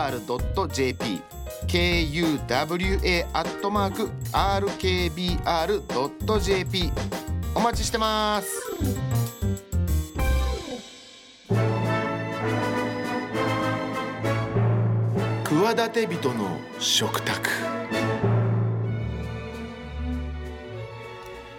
[0.07, 1.36] RKBR.jp
[1.67, 5.33] KUWA アットマーク RKBR.jp
[7.55, 8.63] お待ちしてます。
[15.45, 17.51] 企て人の食卓。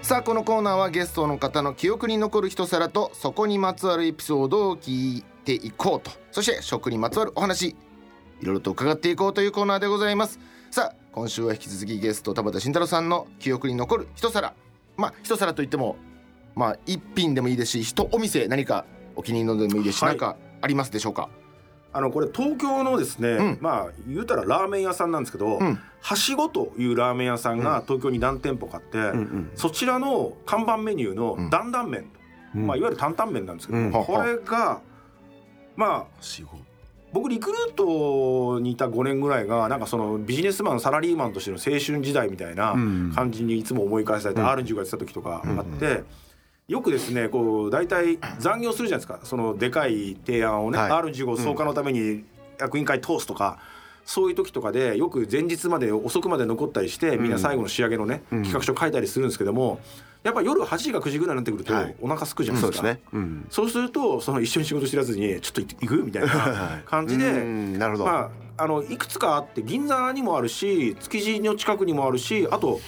[0.01, 6.11] さあこのコーナーはゲストの方の記憶に残る一皿とそこにまつわるエピソードを聞いていこうと。
[6.31, 7.75] そして食にまつわるお話。
[8.41, 10.39] いろいろと伺っていこうというコーナーでございます。
[10.71, 14.53] さあ今週は引き続きゲスト田畑慎太郎さんの記憶に残る一皿。
[14.95, 15.97] まあ一皿といっても
[16.55, 20.11] まあ一品でもいいですし一お店何かお気に入りのでもいいですし、はい。
[20.13, 21.29] 何かありますでしょうか？
[21.93, 23.57] あのこれ東京のですね、ん。
[23.59, 25.79] まあ言うたらラーメン屋さんなんですけど、ん。
[25.99, 32.03] はしごというラーメン屋さんが東京に何店舗かあって、んそちらの看板メニューの担々麺
[32.53, 33.91] と、まあいわゆる担々麺なんですけど、うん。
[33.91, 34.81] これが
[35.75, 36.21] まあ
[37.17, 42.73] 僕リクルート所にいた5年ぐらいがなんかそのビジネスマンサラリーマンとしての青春時代みたいな
[43.15, 46.03] 感じにいつも思い返されて、R15 やってた時とかあって。
[46.67, 49.25] よくですねこう大体残業するじゃないですか。
[49.25, 50.91] そのでかい提案をね、はい。
[50.91, 52.25] R15 総括のために
[52.59, 53.57] 役員会通すとか、
[54.03, 59.79] そういう時とかでよく前日まで遅くまで残ったりしてみんな最後の仕上げのね、企画書書いたりするんですけども
[60.27, 62.77] やっぱ夜8時か9時ぐらいになってくるとはいお腹すくじゃないですか。
[62.79, 63.01] そうですね。
[63.13, 63.45] うん。
[63.49, 68.05] そうするとその一緒に仕事知らずにちょっと行くみたいな 感じでうんなるほど。
[68.05, 72.79] まああのいくつかあって銀座にもあるし築地の近くにもあるしあと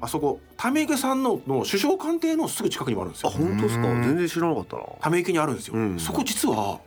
[0.00, 3.34] あそこため池さんのの首相官邸のすぐ近くにもあるんですあよ。
[3.36, 3.82] 本当ですか？
[3.88, 4.82] 全然知らなかったな。
[5.00, 5.74] ため池にあるんですよ。
[5.74, 6.78] うんそこ実は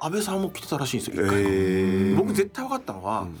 [0.00, 1.26] 安倍さんも来てたらしいんですよ。
[1.26, 3.36] 一回へー僕絶対分かったのは、うん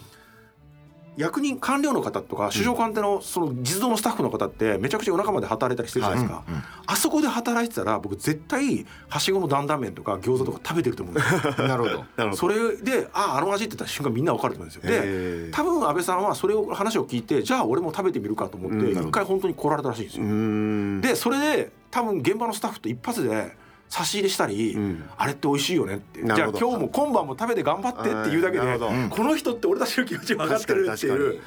[1.16, 6.62] 役人官僚の方とか首相官邸のその実動のスタッフの方ってめちゃくちゃ夜中まで働いたりしてるじゃないですか、うんうん。
[6.86, 11.40] あそこで働いてたら僕絶対はしごの担々麺とか餃子とか食べてると思うんですよ。
[11.68, 11.96] なるほど。
[11.98, 12.36] なるほど。
[12.36, 14.90] それであああの味って言った瞬間みんな分かると思うんですよ。
[14.90, 19.08] で多分安倍さんはそれを話を聞いてじゃあ俺も食べてみるかと思ってうん。
[19.08, 21.00] 一回本当に来られたらしいんですうよ、ん。
[21.00, 23.56] でそれで多分現場のスタッフと一発で
[23.94, 25.04] 差し入れしたり、うん。
[25.16, 26.20] あれって美味しいよねって。
[26.20, 28.78] じゃあ今日も今晩も食べて頑張ってっていうだけで、
[29.08, 31.40] この人って俺たちの気持ち分かってるっていう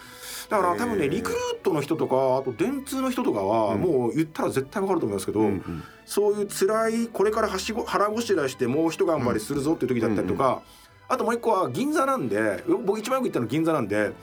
[0.50, 3.82] だから多分ねリクルートの人とかあと電通の人とかはうん。
[3.82, 5.84] もう言ったら絶対分かると思いますけど、うんうん。
[6.06, 10.62] そういう辛いこれからはしご腹ごしらえしてもう一頑張りするぞっていう時だったりとか、
[11.10, 14.14] あともう一個は銀座なんで僕一番よく言ったの銀座なんで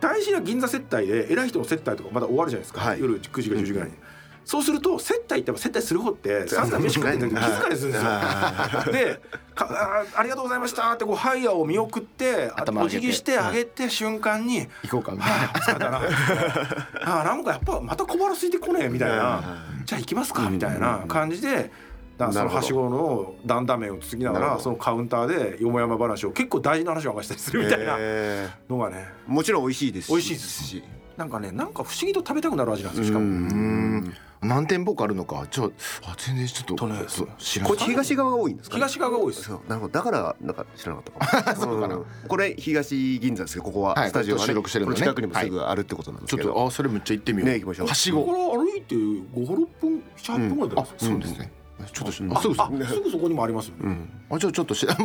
[0.00, 3.00] 大事な銀座接待で偉い人の接待とかまだ終わるじゃないですか、はい。
[3.00, 3.94] 夜9時か10時ぐらいに。
[4.46, 8.10] そうすると接待って接待する方ってさっ飯食ってんだけど気疲れするんですよ。
[8.92, 9.20] で
[9.56, 15.34] かあ「ありがとうございました」ってこうハイヤーを見送ってお辞儀してあげて瞬間に行こうかみ「たいな。
[15.34, 16.00] はあ疲れたな」
[17.22, 21.70] あなんかやっぱまた小腹空いてこねえみたいな「じゃあ行きますか」みたいな感じで。
[22.16, 29.06] だそのはしごの担々麺をつつきながらそのカウンターでよもやま話を結構大事な話を明かしたりするみたいなへのがね。
[29.28, 30.10] ーもちろん美味しいですし。
[30.12, 30.84] 美味しいですし。
[31.18, 34.12] なんかねなんか不思議と食べたくなる味なんですよしかも。
[34.42, 35.46] うん何店舗かあるのか。
[35.50, 35.72] ちょ
[36.04, 36.76] あ全然ちょっと。
[37.38, 38.76] 知らこないれ東側が多いんですか？
[38.76, 38.80] ね。
[38.82, 39.50] 東側が多いです。
[39.50, 41.56] なるほどだからなんか知らなかったかも。
[41.60, 41.96] そうかな。
[41.96, 42.04] うん。
[42.28, 44.98] これ東銀座ですけどここははいスタジオがね収録してるのね。
[44.98, 47.48] 近くにもすぐあるってことなんですちょっけど、とあそれめっちゃ行ってみよう。
[47.48, 47.86] ね行きましょう。
[47.88, 48.50] はしここご。
[48.52, 49.46] から歩いて5、6
[49.80, 51.52] 分、7、8分ぐらいだあよそうですね。
[51.92, 53.80] ちょっとうんあすぐあ、すぐそこにもありますよね。
[53.84, 54.08] うん。
[54.30, 54.96] あじゃあちょっとしもう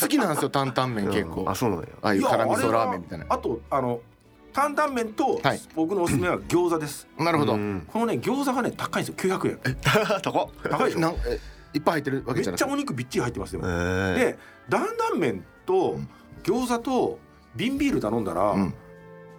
[0.00, 1.44] 好きなんですよ担々麺結構。
[1.48, 1.86] あそうなんや。
[2.02, 3.26] ああいう辛味噌ラーメンみたいな。
[3.28, 4.00] あと、あの、
[4.54, 7.06] 担々麺とはい、僕のおすすめは餃子です。
[7.18, 7.54] なるほど。
[7.54, 7.84] うん。
[7.86, 9.76] このね、餃子がね、高いんですよ、900円。
[10.22, 10.48] 高っ。
[10.62, 11.00] 高いでしょ？
[11.00, 11.40] なんえ
[11.74, 13.60] いっぱい入ってるわめっちゃけじゃなくお肉びっちり入ってますよ。
[13.64, 14.14] えー。
[14.14, 14.38] で、
[14.70, 15.98] 担々麺と
[16.44, 17.18] 餃子と
[17.56, 18.74] 瓶ビール頼んだらうん、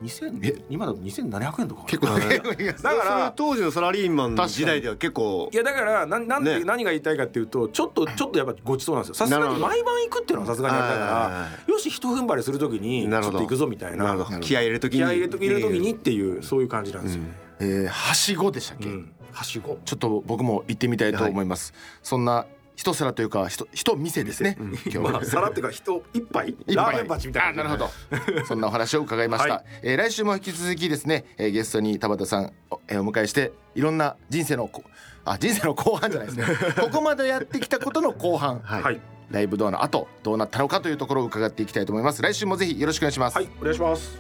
[0.04, 1.84] 2000今だと2700円とか。
[1.86, 2.40] 結構ね
[2.74, 5.50] だから、当時のサラリーマンの時代では結構。
[5.54, 6.66] いやだからなんなんで、ね。
[6.66, 9.16] 何が言いたいかっていうとちょっとちょっとやっぱごちそうなんですよ。
[9.16, 11.30] さすがに毎晩行くっていうのはさすがにあれだかは
[11.68, 13.38] らよし一踏ん張りするときにちょなるほど。
[13.38, 14.18] っと行くぞみたいな。
[14.42, 15.00] 気合い入れるときに。
[15.00, 17.24] 気合い入れと入れるときにっていうそういう感じなんですよ。
[17.24, 17.30] ね。
[17.60, 18.90] えーはしごでしたっけ？
[18.90, 19.12] うん。
[19.32, 19.78] はしご。
[19.86, 21.74] ちょっと僕も行ってみたいと思います。
[22.04, 24.58] そんな一皿というか一一店ですね。
[24.60, 26.56] 今日まあ皿っていうか人一杯？
[26.68, 27.50] ラーメン鉢みたいな。
[27.50, 27.90] あなるほど。
[28.46, 29.64] そんなお話を伺いました、はい。
[29.84, 34.84] えー来週も引き続きですね、えーゲストに田畑さんを,、えーお迎えしていろんな人生のこ
[35.24, 36.46] あ人生の後半じゃないですね。
[36.80, 38.84] ここまでやってきたことの後半、はい。
[38.84, 39.02] はい。
[39.32, 42.22] ライブドアの後どうなったのかというところを伺っていきたいと思います。
[42.22, 44.20] 来週もぜひよろしくお願いします、はいお願いします。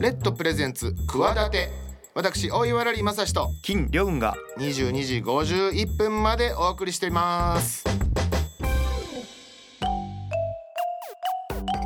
[0.00, 1.83] レッドプレゼンツ企て
[2.16, 4.36] 私大岩良正史と金良雲が。
[4.58, 7.84] 22時51分までお送りしています。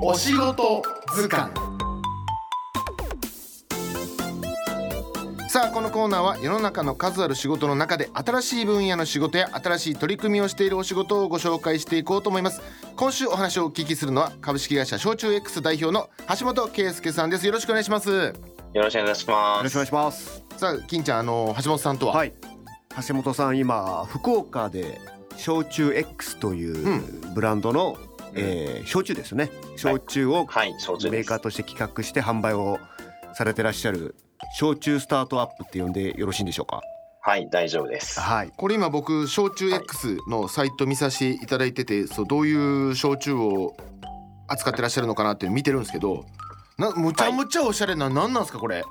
[0.02, 0.82] お仕事
[1.14, 1.50] 図鑑。
[5.48, 12.60] さあこのコーナーは世の中の数ある仕事の中で新しい分野の仕事や新しい取り組みをしているお仕事をご紹介していこうと思います。
[12.96, 17.46] 今週お話をお聞きするのは株式会社焼酎 X 代表の橋本圭介さんです。
[17.46, 18.34] よろしくお願いします
[18.74, 19.58] よろしくお願いします。
[19.58, 20.44] よろしくお願いします。
[20.56, 22.34] さあ金ちゃんあの橋本さんとは、はい。
[23.06, 25.00] 橋本さん今福岡で
[25.36, 27.02] 焼酎 X という
[27.34, 27.96] ブランドの、
[28.34, 29.50] えー焼酎ですね。
[29.76, 31.18] 焼酎をはい、焼酎です。
[31.18, 31.38] メーカー。
[31.38, 32.78] として企画して販売を
[33.32, 34.16] されてらっしゃる
[34.58, 36.82] 焼酎スタートアップって呼んでよろしいんでしょうか？
[37.22, 38.20] はい、大丈夫です。
[38.20, 38.52] はい。
[38.54, 43.76] これ今僕焼酎 X のサイト見させていただいてて、そうどういう焼酎を
[44.46, 46.24] 扱ってらっしゃるのかなっていうの見てるんですけど
[46.78, 48.84] なむちゃむちゃおしゃれな何なんですかこれ？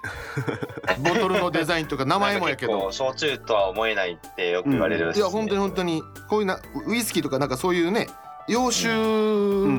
[0.99, 2.91] ボトルのデザインとか名前もやけど。
[2.91, 5.07] 焼酎とは思えないってよく言われるん。
[5.07, 8.07] ですね、いや本当に本当にこういうなウイスキーとかなんかそういうね
[8.49, 8.89] 洋酒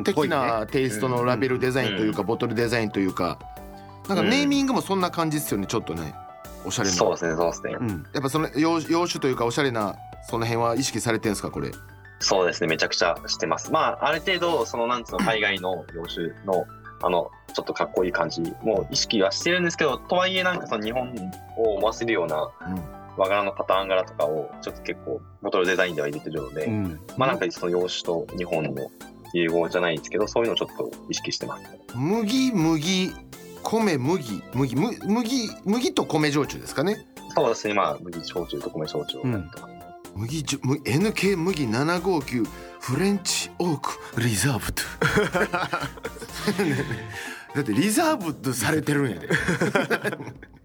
[0.04, 3.38] 的ないテイストのラベルデザインというかボトルデザインというか
[4.08, 6.14] なんかネーミングもそんな感じですよねちょっとね。
[6.64, 6.94] おしゃれな。
[6.96, 7.76] そうですね、そうですね。
[7.78, 8.06] うん。
[8.14, 9.96] やっぱその洋洋酒というかおしゃれな
[10.30, 11.72] その辺は意識されてんですかこれ？
[12.20, 13.70] そうですね、めちゃくちゃしてます。
[13.70, 16.66] まあ、ある程度、その、なんつうの、海外の洋酒の、
[17.02, 21.12] あの、ちょっとかっこいい感じも意識はしてるんですけど、とはいえ、なんかその日本
[21.56, 22.50] を思わせるような
[23.16, 27.00] 和柄のパターン柄とかを、ちょっと結構、ボトルデザインでは入れてるので、うん。
[27.16, 28.90] まあなんかその洋酒と日本の
[29.32, 31.64] 融合じゃないですけど、そういうのをちょっと意識してます。
[31.94, 33.12] 麦麦
[33.62, 34.42] 米麦。
[34.54, 37.06] 麦む麦麦と米焼酎ですかね。
[37.34, 39.77] そうですね、まあ、麦焼酎と米焼酎をやってます。
[40.18, 42.44] 麦じゅむ NK 麦759
[42.80, 44.82] フレンチオークリザーブド
[47.54, 49.28] だってリザーブドされてるんやで。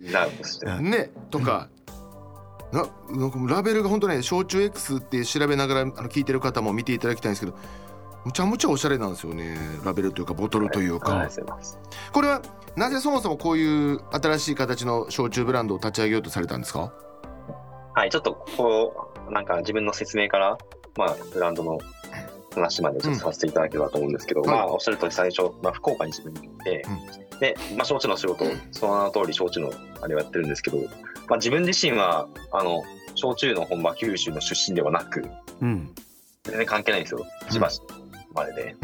[0.01, 0.65] リザーブとして。
[0.81, 1.69] ねとか。
[2.71, 7.55] ななんかラベルが本当ね焼酎 X って調べながらあの聞いてる方も見ていただきたいんですけど
[8.25, 9.55] むちゃむちゃおしゃれなんですよね。
[9.85, 11.77] ラベルというかボトルというか、ありがとうござい。
[12.11, 12.41] これは
[12.75, 16.91] なぜそもそもこういう新しい形の焼酎ブランドを立ち上げようとされたんですか？
[17.93, 20.57] はい、ちょっとこう、なんか自分の説明から、
[20.97, 21.79] まあ、ブランドの
[22.53, 24.47] 話までちょっとさせていただければと思うんですけど、うん。
[24.47, 26.85] まあ、おっしゃる通り最初、まあ、福岡に自分に行って、
[27.39, 29.71] で、まあ、焼酎の仕事を、その名の通り焼酎の
[30.01, 30.77] あれをやってるんですけど、
[31.27, 32.83] まあ、自分自身は、あの、
[33.15, 35.25] 焼酎の本場九州の出身ではなく、
[35.61, 35.93] うん。
[36.43, 37.25] 全然関係ないんですよ。
[37.49, 37.81] 千葉市
[38.33, 38.75] までで。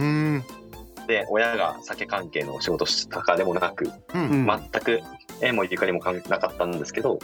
[1.07, 4.45] で、親が酒関係の仕事をしたかでもなく、うん。
[4.47, 5.01] うん全く
[5.41, 7.19] 縁もゆかりもなかったんですけど、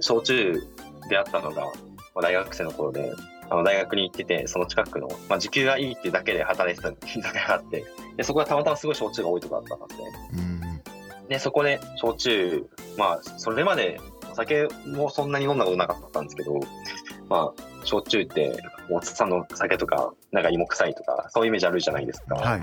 [0.00, 0.62] 焼酎
[1.08, 1.70] 出会ったのが、
[2.14, 3.12] まあ、大学生の頃で、
[3.50, 7.84] あの大学に行ってて、その近くの、まあ、時給がいいっていうだけで働いてた居酒屋があって、
[8.16, 10.08] で、そこがたまたますごい焼酎が多いところだったんですね。
[10.46, 10.52] うん
[11.28, 12.66] で、そこで焼酎、
[12.98, 13.98] まあ、それまで
[14.30, 16.60] お酒もそんなに飲んだことなかったんですけど、
[17.28, 18.58] まあ、焼酎って、
[18.90, 22.34] おつさんの酒とか、なんか芋臭いとか、そういうイメージあるじゃないですか。
[22.34, 22.60] はい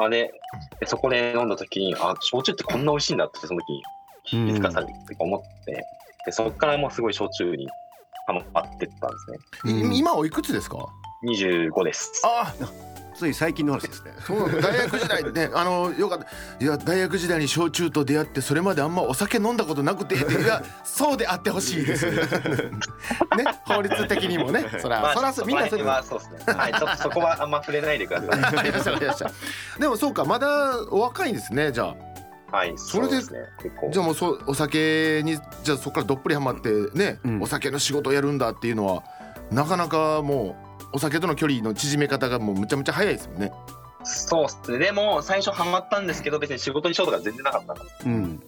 [0.00, 0.32] あで
[0.78, 3.82] で、そこで飲んだ時に、あ、焼酎ってこんな美味しいんだって、その時
[4.22, 5.84] 気づかされて、思って、
[6.24, 7.66] で、そこからもうすごい焼酎に
[8.28, 9.38] ハマってったんですね。
[9.84, 9.94] うん。
[9.94, 10.76] い今おいくつですか
[11.24, 12.20] ？25です。
[12.26, 12.54] あ。
[13.14, 14.12] つい最近の話ですね。
[14.20, 16.64] そう大学時代ねあのよかった。
[16.64, 22.06] いや大学時代に焼酎と出会ってそれまであんまお酒飲んだことなくていやそうであってほしいです。
[22.12, 22.20] ね
[23.64, 24.66] 法律的にもね。
[24.78, 26.54] そら、まあ、そらそうみんなそれまあ、そうですね。
[26.54, 29.80] はい、ちょっとそこはあんま触れないでください。
[29.80, 32.07] でもそうかまだお若いんですねじゃあ
[32.50, 33.40] はい、それでうですね。
[33.62, 33.90] 結構。
[33.90, 39.02] じゃあもうそうお酒にじゃあそこからどっぷりハマってね、うんお酒の仕事をやるんだっていうのは
[39.50, 40.56] なかなかも
[40.92, 43.52] うお酒との距離の縮め方がもうむちゃむちゃ早いですよね
[44.04, 44.78] そうっすね。
[44.78, 48.06] でも、最初ハマったんですけど、別に仕事にしようとか全然なかったんです。
[48.06, 48.42] うん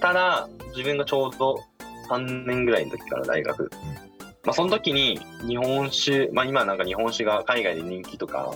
[0.00, 1.62] ただ、自分がちょうど
[2.08, 3.70] 3年ぐらいの時から大学。
[4.44, 8.54] まあ、その時に日本酒、まあ今なんか日本酒が海外で人気とか、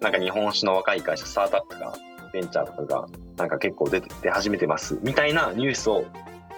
[0.00, 1.98] なんか日本酒の若い会社、スタートアップとか、
[2.32, 6.04] ベンチャーとかが、なんか結構出て出始めてます、みたいなニュースを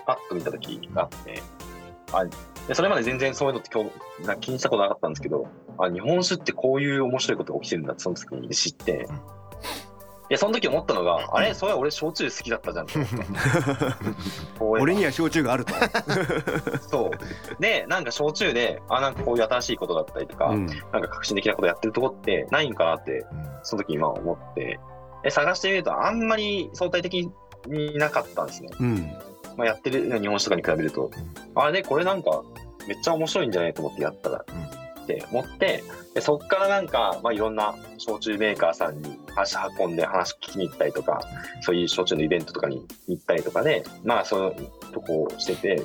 [0.07, 1.43] パッと見た時があって、
[2.12, 2.24] あ
[2.68, 3.85] でそれまで全然そういうのって今
[4.20, 5.47] 日、な気にしたことなかったんですけど、
[5.79, 9.09] あ、日本酒ってこういう面白いことが起きてるんだってその時に知って、
[10.29, 11.55] で、その時思ったのが、あれ？
[11.55, 12.87] それ俺焼酎好きだったじゃん
[14.59, 15.74] 俺には焼酎があると。
[16.89, 17.11] そ
[17.59, 17.62] う。
[17.62, 20.66] で、なんか焼酎で、あ、なんかこういう新しいことだったりとか、うん。
[20.66, 23.24] なんか革新的なことやってるとこってないんかなって、
[23.62, 24.81] その時今思って、
[25.27, 27.29] で探してみるとあんまり相対的
[27.66, 28.68] になかったんですね。
[28.79, 29.12] うん。
[29.57, 31.11] まあ、やってる日本酒とかに比べると。
[31.57, 32.45] あれ、これなんか
[32.87, 34.45] めっちゃ面白いんじゃないと思ってやったら、
[35.03, 35.83] って思って、
[36.14, 41.20] でそっからなんか、まあ、いろんな焼酎メーカーさんに足運んで話聞きに行ったりとか、
[41.61, 45.83] そういう焼酎のイベントとかに行ったりとかで、まあそういうとこをしてて、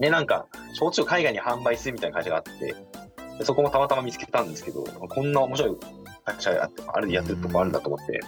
[0.00, 2.74] で、なんか、焼酎を海外に販売するみたいな会社があって、
[3.38, 5.76] でそこもたまたま見つけたんですけど、こんな面白い
[6.34, 8.20] 会社があってあるやってるとこあるんだと思って、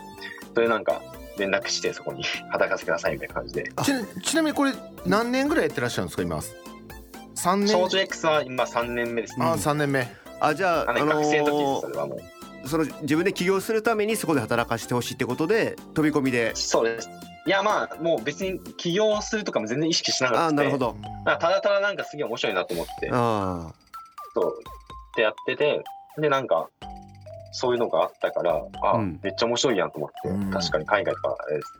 [0.55, 1.01] それなんか
[1.39, 3.71] 連絡してそこに働かせてくださいみたいな感じで。
[3.83, 4.73] ちなちなみにこれ
[5.07, 6.39] 何年ぐらいやってらっしゃるんですか今
[7.37, 7.69] 3年？
[7.69, 9.47] 焼酎 X は今3年目ですね。
[9.47, 10.09] あ3年目
[10.41, 12.69] あじゃあ、あのあの学生の時です、ーそれはもう。
[12.69, 17.09] その自分で起業するためにそこで働かせてほしいってことで飛び込みでそうです。
[17.47, 20.45] いや、まあ、もう別に起業するとかも全然意識しなかった。
[20.45, 20.77] ああなるほ。
[20.77, 20.95] ど
[21.25, 23.73] ただただなんかすげえ面白いなと思って、あ
[24.35, 25.83] そう、ってやってて、
[26.19, 26.69] で、なんか、
[27.53, 29.21] そういうのがあったから、あ、うん。
[29.23, 30.51] めっちゃ面白いやんと思って、うん。
[30.51, 31.73] 確かに海外とかあれです。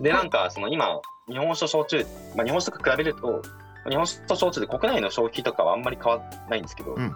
[0.00, 3.42] で、なんか、その今、日本酒と焼酎、まあ、日本酒とか比べると、
[3.88, 7.12] 日本酒と焼酎で国内の消費とかはあんまり変わらないんですけど、うん。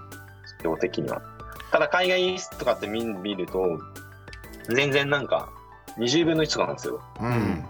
[0.62, 1.22] 量的には。
[1.70, 3.78] ただ、海外とかって見見ると、
[4.74, 5.50] 全然なんか、
[5.98, 7.00] 20分の1とかなんですよ。
[7.20, 7.64] うんん。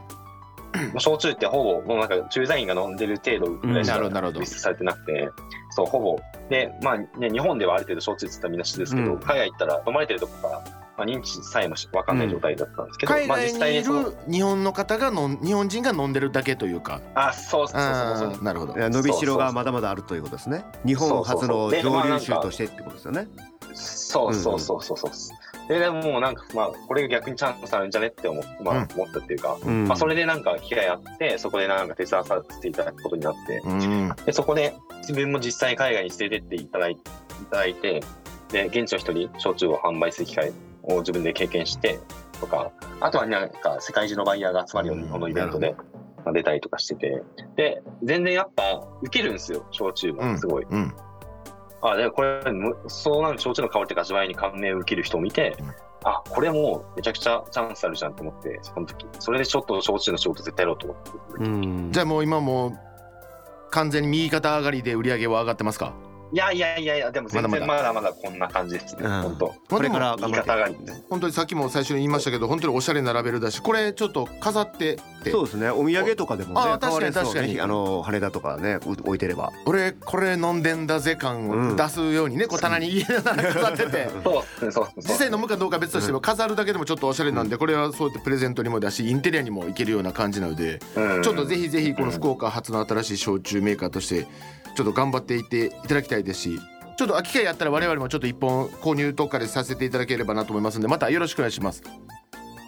[0.75, 4.03] まあ焼酎ってほぼ、もうなんか駐在員が飲んでる程度ぐらいしかうん。
[4.03, 4.41] なるほどなるほど。
[4.41, 5.31] 輸出されてなくて、
[5.75, 6.19] そう、ほぼ。
[6.49, 9.19] で、まあね、日本ではある程度焼酎って言ったらみんな知ってるんですけど、うん。
[9.21, 10.65] 海外行ったら飲まれてるとこから、
[10.97, 17.01] まあ、認知さえもし分かんない状態だったんですけど、まあ海外実際にいる日本の方がのん日本人が飲んでるだけというか。
[17.15, 18.29] あ、そうそうそうあそう。
[18.31, 18.75] ーなるほど。
[18.77, 20.65] 伸びしろがまだまだあるということですね。
[20.87, 23.27] 日本初の蒸留酒としてってことですよね。
[23.73, 25.11] そうそうそうそうそう。
[25.69, 28.89] で、でももうなんか、まあ、これが逆にチャンスあるんじゃねって思,、まあうん。
[28.95, 29.89] 思ったっていうか、うん。
[29.89, 34.15] まあ、それでなんか機会あって、そこでなんか手伝わさせていただくことになって、うん。
[34.27, 38.03] で、そこで自分も実際に海外に連れてっていただいて、
[38.51, 40.53] で、現地の人に焼酎を販売する機会
[40.83, 41.99] を自分で経験して、
[42.41, 45.75] とか、あとはなんか世界中のバイヤーが集まるような日本のイベントで、
[46.25, 47.23] まあ出たりとかしてて、
[47.57, 50.67] で、全然やっぱ受けるんですよ、焼酎もすごい。
[50.69, 50.95] うん
[51.91, 55.67] あ、でもこれ、むそうなる焼酎の香りとか味わいに感銘を受ける人を見て、うん
[56.07, 59.07] あ、これもうめちゃくちゃチャンスあるじゃんと思って、その時。
[59.19, 61.11] それでちょっと焼酎の仕事絶対やろうと思って。
[61.45, 62.79] うんじゃあもう今もう
[63.71, 65.95] 完全に右肩上がりで売り上げは上がってますか？
[66.33, 69.55] いやいやいやいや、でも全然ままだまだこんな感じですね、うん本当。
[69.71, 70.77] これから右肩上がり。
[71.09, 74.99] 本当にさっきも最初に言いましたけど本当におしゃれなラベルだしこれちょっと飾って
[75.31, 75.33] って。
[75.33, 75.71] そうですね。
[75.71, 77.55] お土産とかでもねあー確かに買われそう確かに。
[77.55, 79.53] ねあの羽田とかねう置いてれば。
[79.67, 84.11] 俺これ飲んでんだぜ感を出すようにねこう棚に家の中に飾ってて。
[84.23, 84.89] そうそう。
[84.97, 91.23] 実際飲むかどうかは別としても飾るだけでもちょっとおしゃれなんでこれはそうやってプレゼントにもだしインテリアにもいけるような感じなのでうん。
[91.23, 94.27] ちょっとぜひぜひこの福岡初の新しい焼酎メーカーとして
[94.77, 96.61] ちょっと頑張っていっていただきたいですし
[96.97, 101.83] ちょっと機会やったら我々もちょっと一本購入とかでさせていただければなと思いますんでまたよろしくお願いします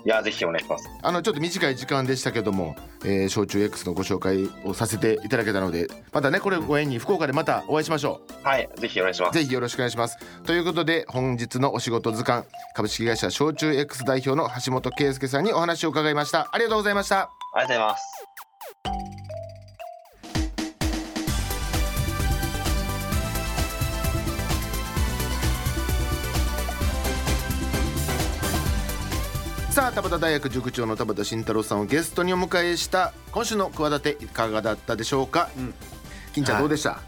[0.06, 0.88] いや、ぜひお願いします。
[1.02, 9.36] あのちょっと短い時間でしたけども、えー、焼酎 X のご紹介をさせていただけたのでまたねこれをご縁に福岡でまたお会いしましょはい、ぜひお願いします。
[9.36, 12.46] うぜひよろしくお願いしますということで本日のお仕事図鑑
[12.76, 18.15] 株式会社焼酎 X 代表の橋本圭介さんにお話を伺いましたありがとうございましたありがとうございます。
[29.76, 35.74] さあ田端大学塾長の田端慎太郎さんをゲストにお迎えした今週の企ていかがだったでしょうか、うん。
[36.32, 37.02] 金ちゃんはいどうでした、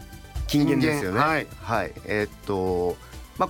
[0.45, 1.19] 金言ですよね。
[1.19, 1.47] はい。
[1.63, 1.93] はい。
[2.05, 2.95] えーっと
[3.39, 3.49] まあ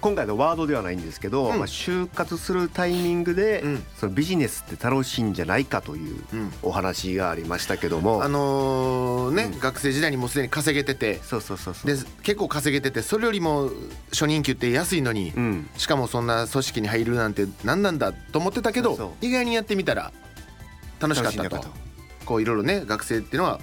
[0.00, 1.58] 今回のワードではないんですけど、うん。
[1.58, 3.84] まあ、就活するタイミングで、うん。
[3.96, 6.52] そのビジネスって楽しいんじゃないかといううん。
[6.62, 8.24] お話がありましたけども。
[8.24, 9.58] あのーね、うん。
[9.60, 13.70] 学生時代にもうすでに稼げててそうそうそうで結構稼げててそれよりも
[14.10, 15.68] 初任給って安いのに、うん。
[15.76, 20.12] しかもそんな組織に入るなんて何なんだと思ってたけど意外にやってみたら
[20.98, 21.68] 楽しかったと。
[22.24, 23.60] こういろいろね学生っていうのは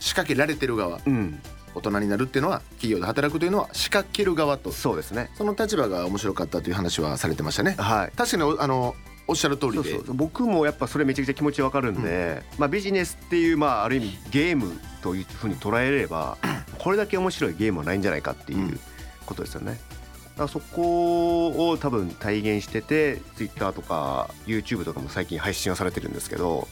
[0.00, 1.00] 仕掛けられてる側。
[1.06, 1.40] うん
[1.74, 4.72] 大人になるっていうのは企業で働くというのは仕掛ける側と。
[4.72, 5.30] そうですね。
[5.34, 7.74] その立場が面白かったという話はされてましたね。
[7.78, 8.12] はい。
[8.16, 8.94] 確かにおあの
[9.26, 10.00] おっしゃる通りで。
[10.08, 16.36] 僕もやっぱそれめちゃくちゃ気持ちわかるんで、まあ、ビジネスっていう、まあ、ある意味ゲームというふうに捉えれば
[16.78, 18.78] これだけ面白いゲームはないんじゃないかっていう
[19.26, 19.72] ことですよね。
[19.72, 26.68] だからそこを多分体現してて Twitter とか YouTube とかも最近配信はされてるんですけど、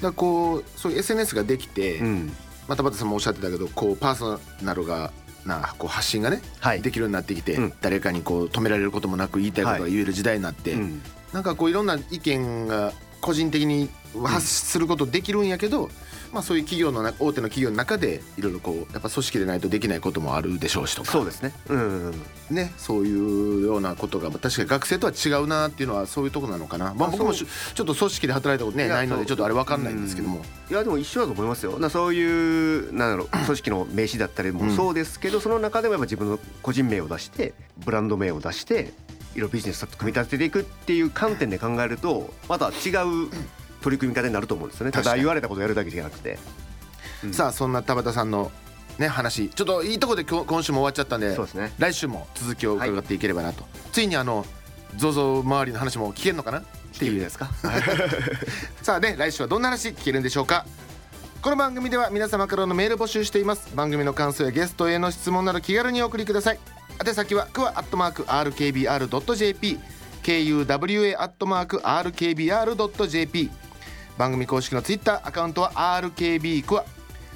[0.00, 2.32] だこうそういう SNS ができて、うん
[2.68, 5.12] またまたさんもおっしゃってたけどこうパーソナルが
[5.44, 6.82] なこう発信がねはい。
[6.82, 7.72] できるようになってきて、うん。
[7.80, 11.02] 誰かにこう止められることもなく言いたいことが言える時代になって、うん。
[11.32, 13.88] なんかこういろんな意見が個人的に
[14.24, 15.90] 発することできるんやけど、
[16.32, 21.12] まあそういう企業のな大手の企業の中でいろいろこうやっぱ組織でないとできないこともあるでしょうしとか。
[21.12, 21.78] そうですね、うん。
[21.78, 22.14] うん
[22.50, 31.78] ねそういうようなことが確かに学生とは違うなっていうのはそういうところなのかな、まあ、あ僕もちょっと組織で働いたことねないのでちょっとあれ分かんないんですけども、いやでも一緒だと思いますよ。
[31.78, 37.54] なそういうなんだろう組織の名刺だったりもそうですけど、その中でもやっぱ自分の個人名を出して
[37.84, 38.92] ブランド名を出して
[39.34, 43.30] いろいろビジネスを組み立てていくっていう観点で考えるとまた違う
[43.82, 44.92] 取り組み方になると思うんですよね。
[44.92, 46.38] ただ言われたことをやるだけじゃなくて。
[47.24, 47.32] うん。
[47.34, 48.50] さあそんな田畑さんの
[48.98, 49.48] ね話。
[49.50, 51.72] ちょっといいとこで今週も終わっちゃったんでそうですね。
[51.78, 54.46] 来週も続きを伺っていければなと、ついにあの
[54.96, 56.58] ZOZO 周りの話も聞けるのかな？
[56.60, 56.62] っ
[56.98, 57.20] ていう。
[57.20, 57.50] ですか？
[58.82, 60.66] さあね来週はどんな話聞けるんでしょうか？
[61.40, 63.74] この番組では皆様からのメール募集しています。
[63.74, 66.58] 番組の感想やゲストへの質問など気軽にお送りください。
[67.04, 69.80] 宛先はクワアットマーク RKBR.jp
[70.22, 71.16] KUWA
[74.18, 76.84] 番組公式のツイッターアカウントは RKB クワ。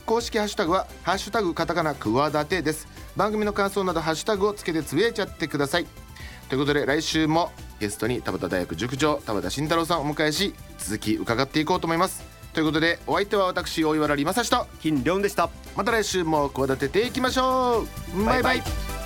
[0.05, 2.87] 公式ハッシュタグはハッシュタグカタカナクワダテです。
[3.17, 5.87] 番組の感想などハッシュタグをつけてつぶやいちゃってください。
[6.49, 7.51] ということで来週も
[7.81, 12.23] ゲストに田端大学塾長田端慎太郎さんをお迎えし続き伺っていこうと思います。
[12.53, 15.51] ということでお相手は私大岩良理正史と金良でした。
[15.77, 18.25] また来週も企てていきましょう。
[18.25, 18.59] バイバイ。
[18.59, 19.06] バイバイ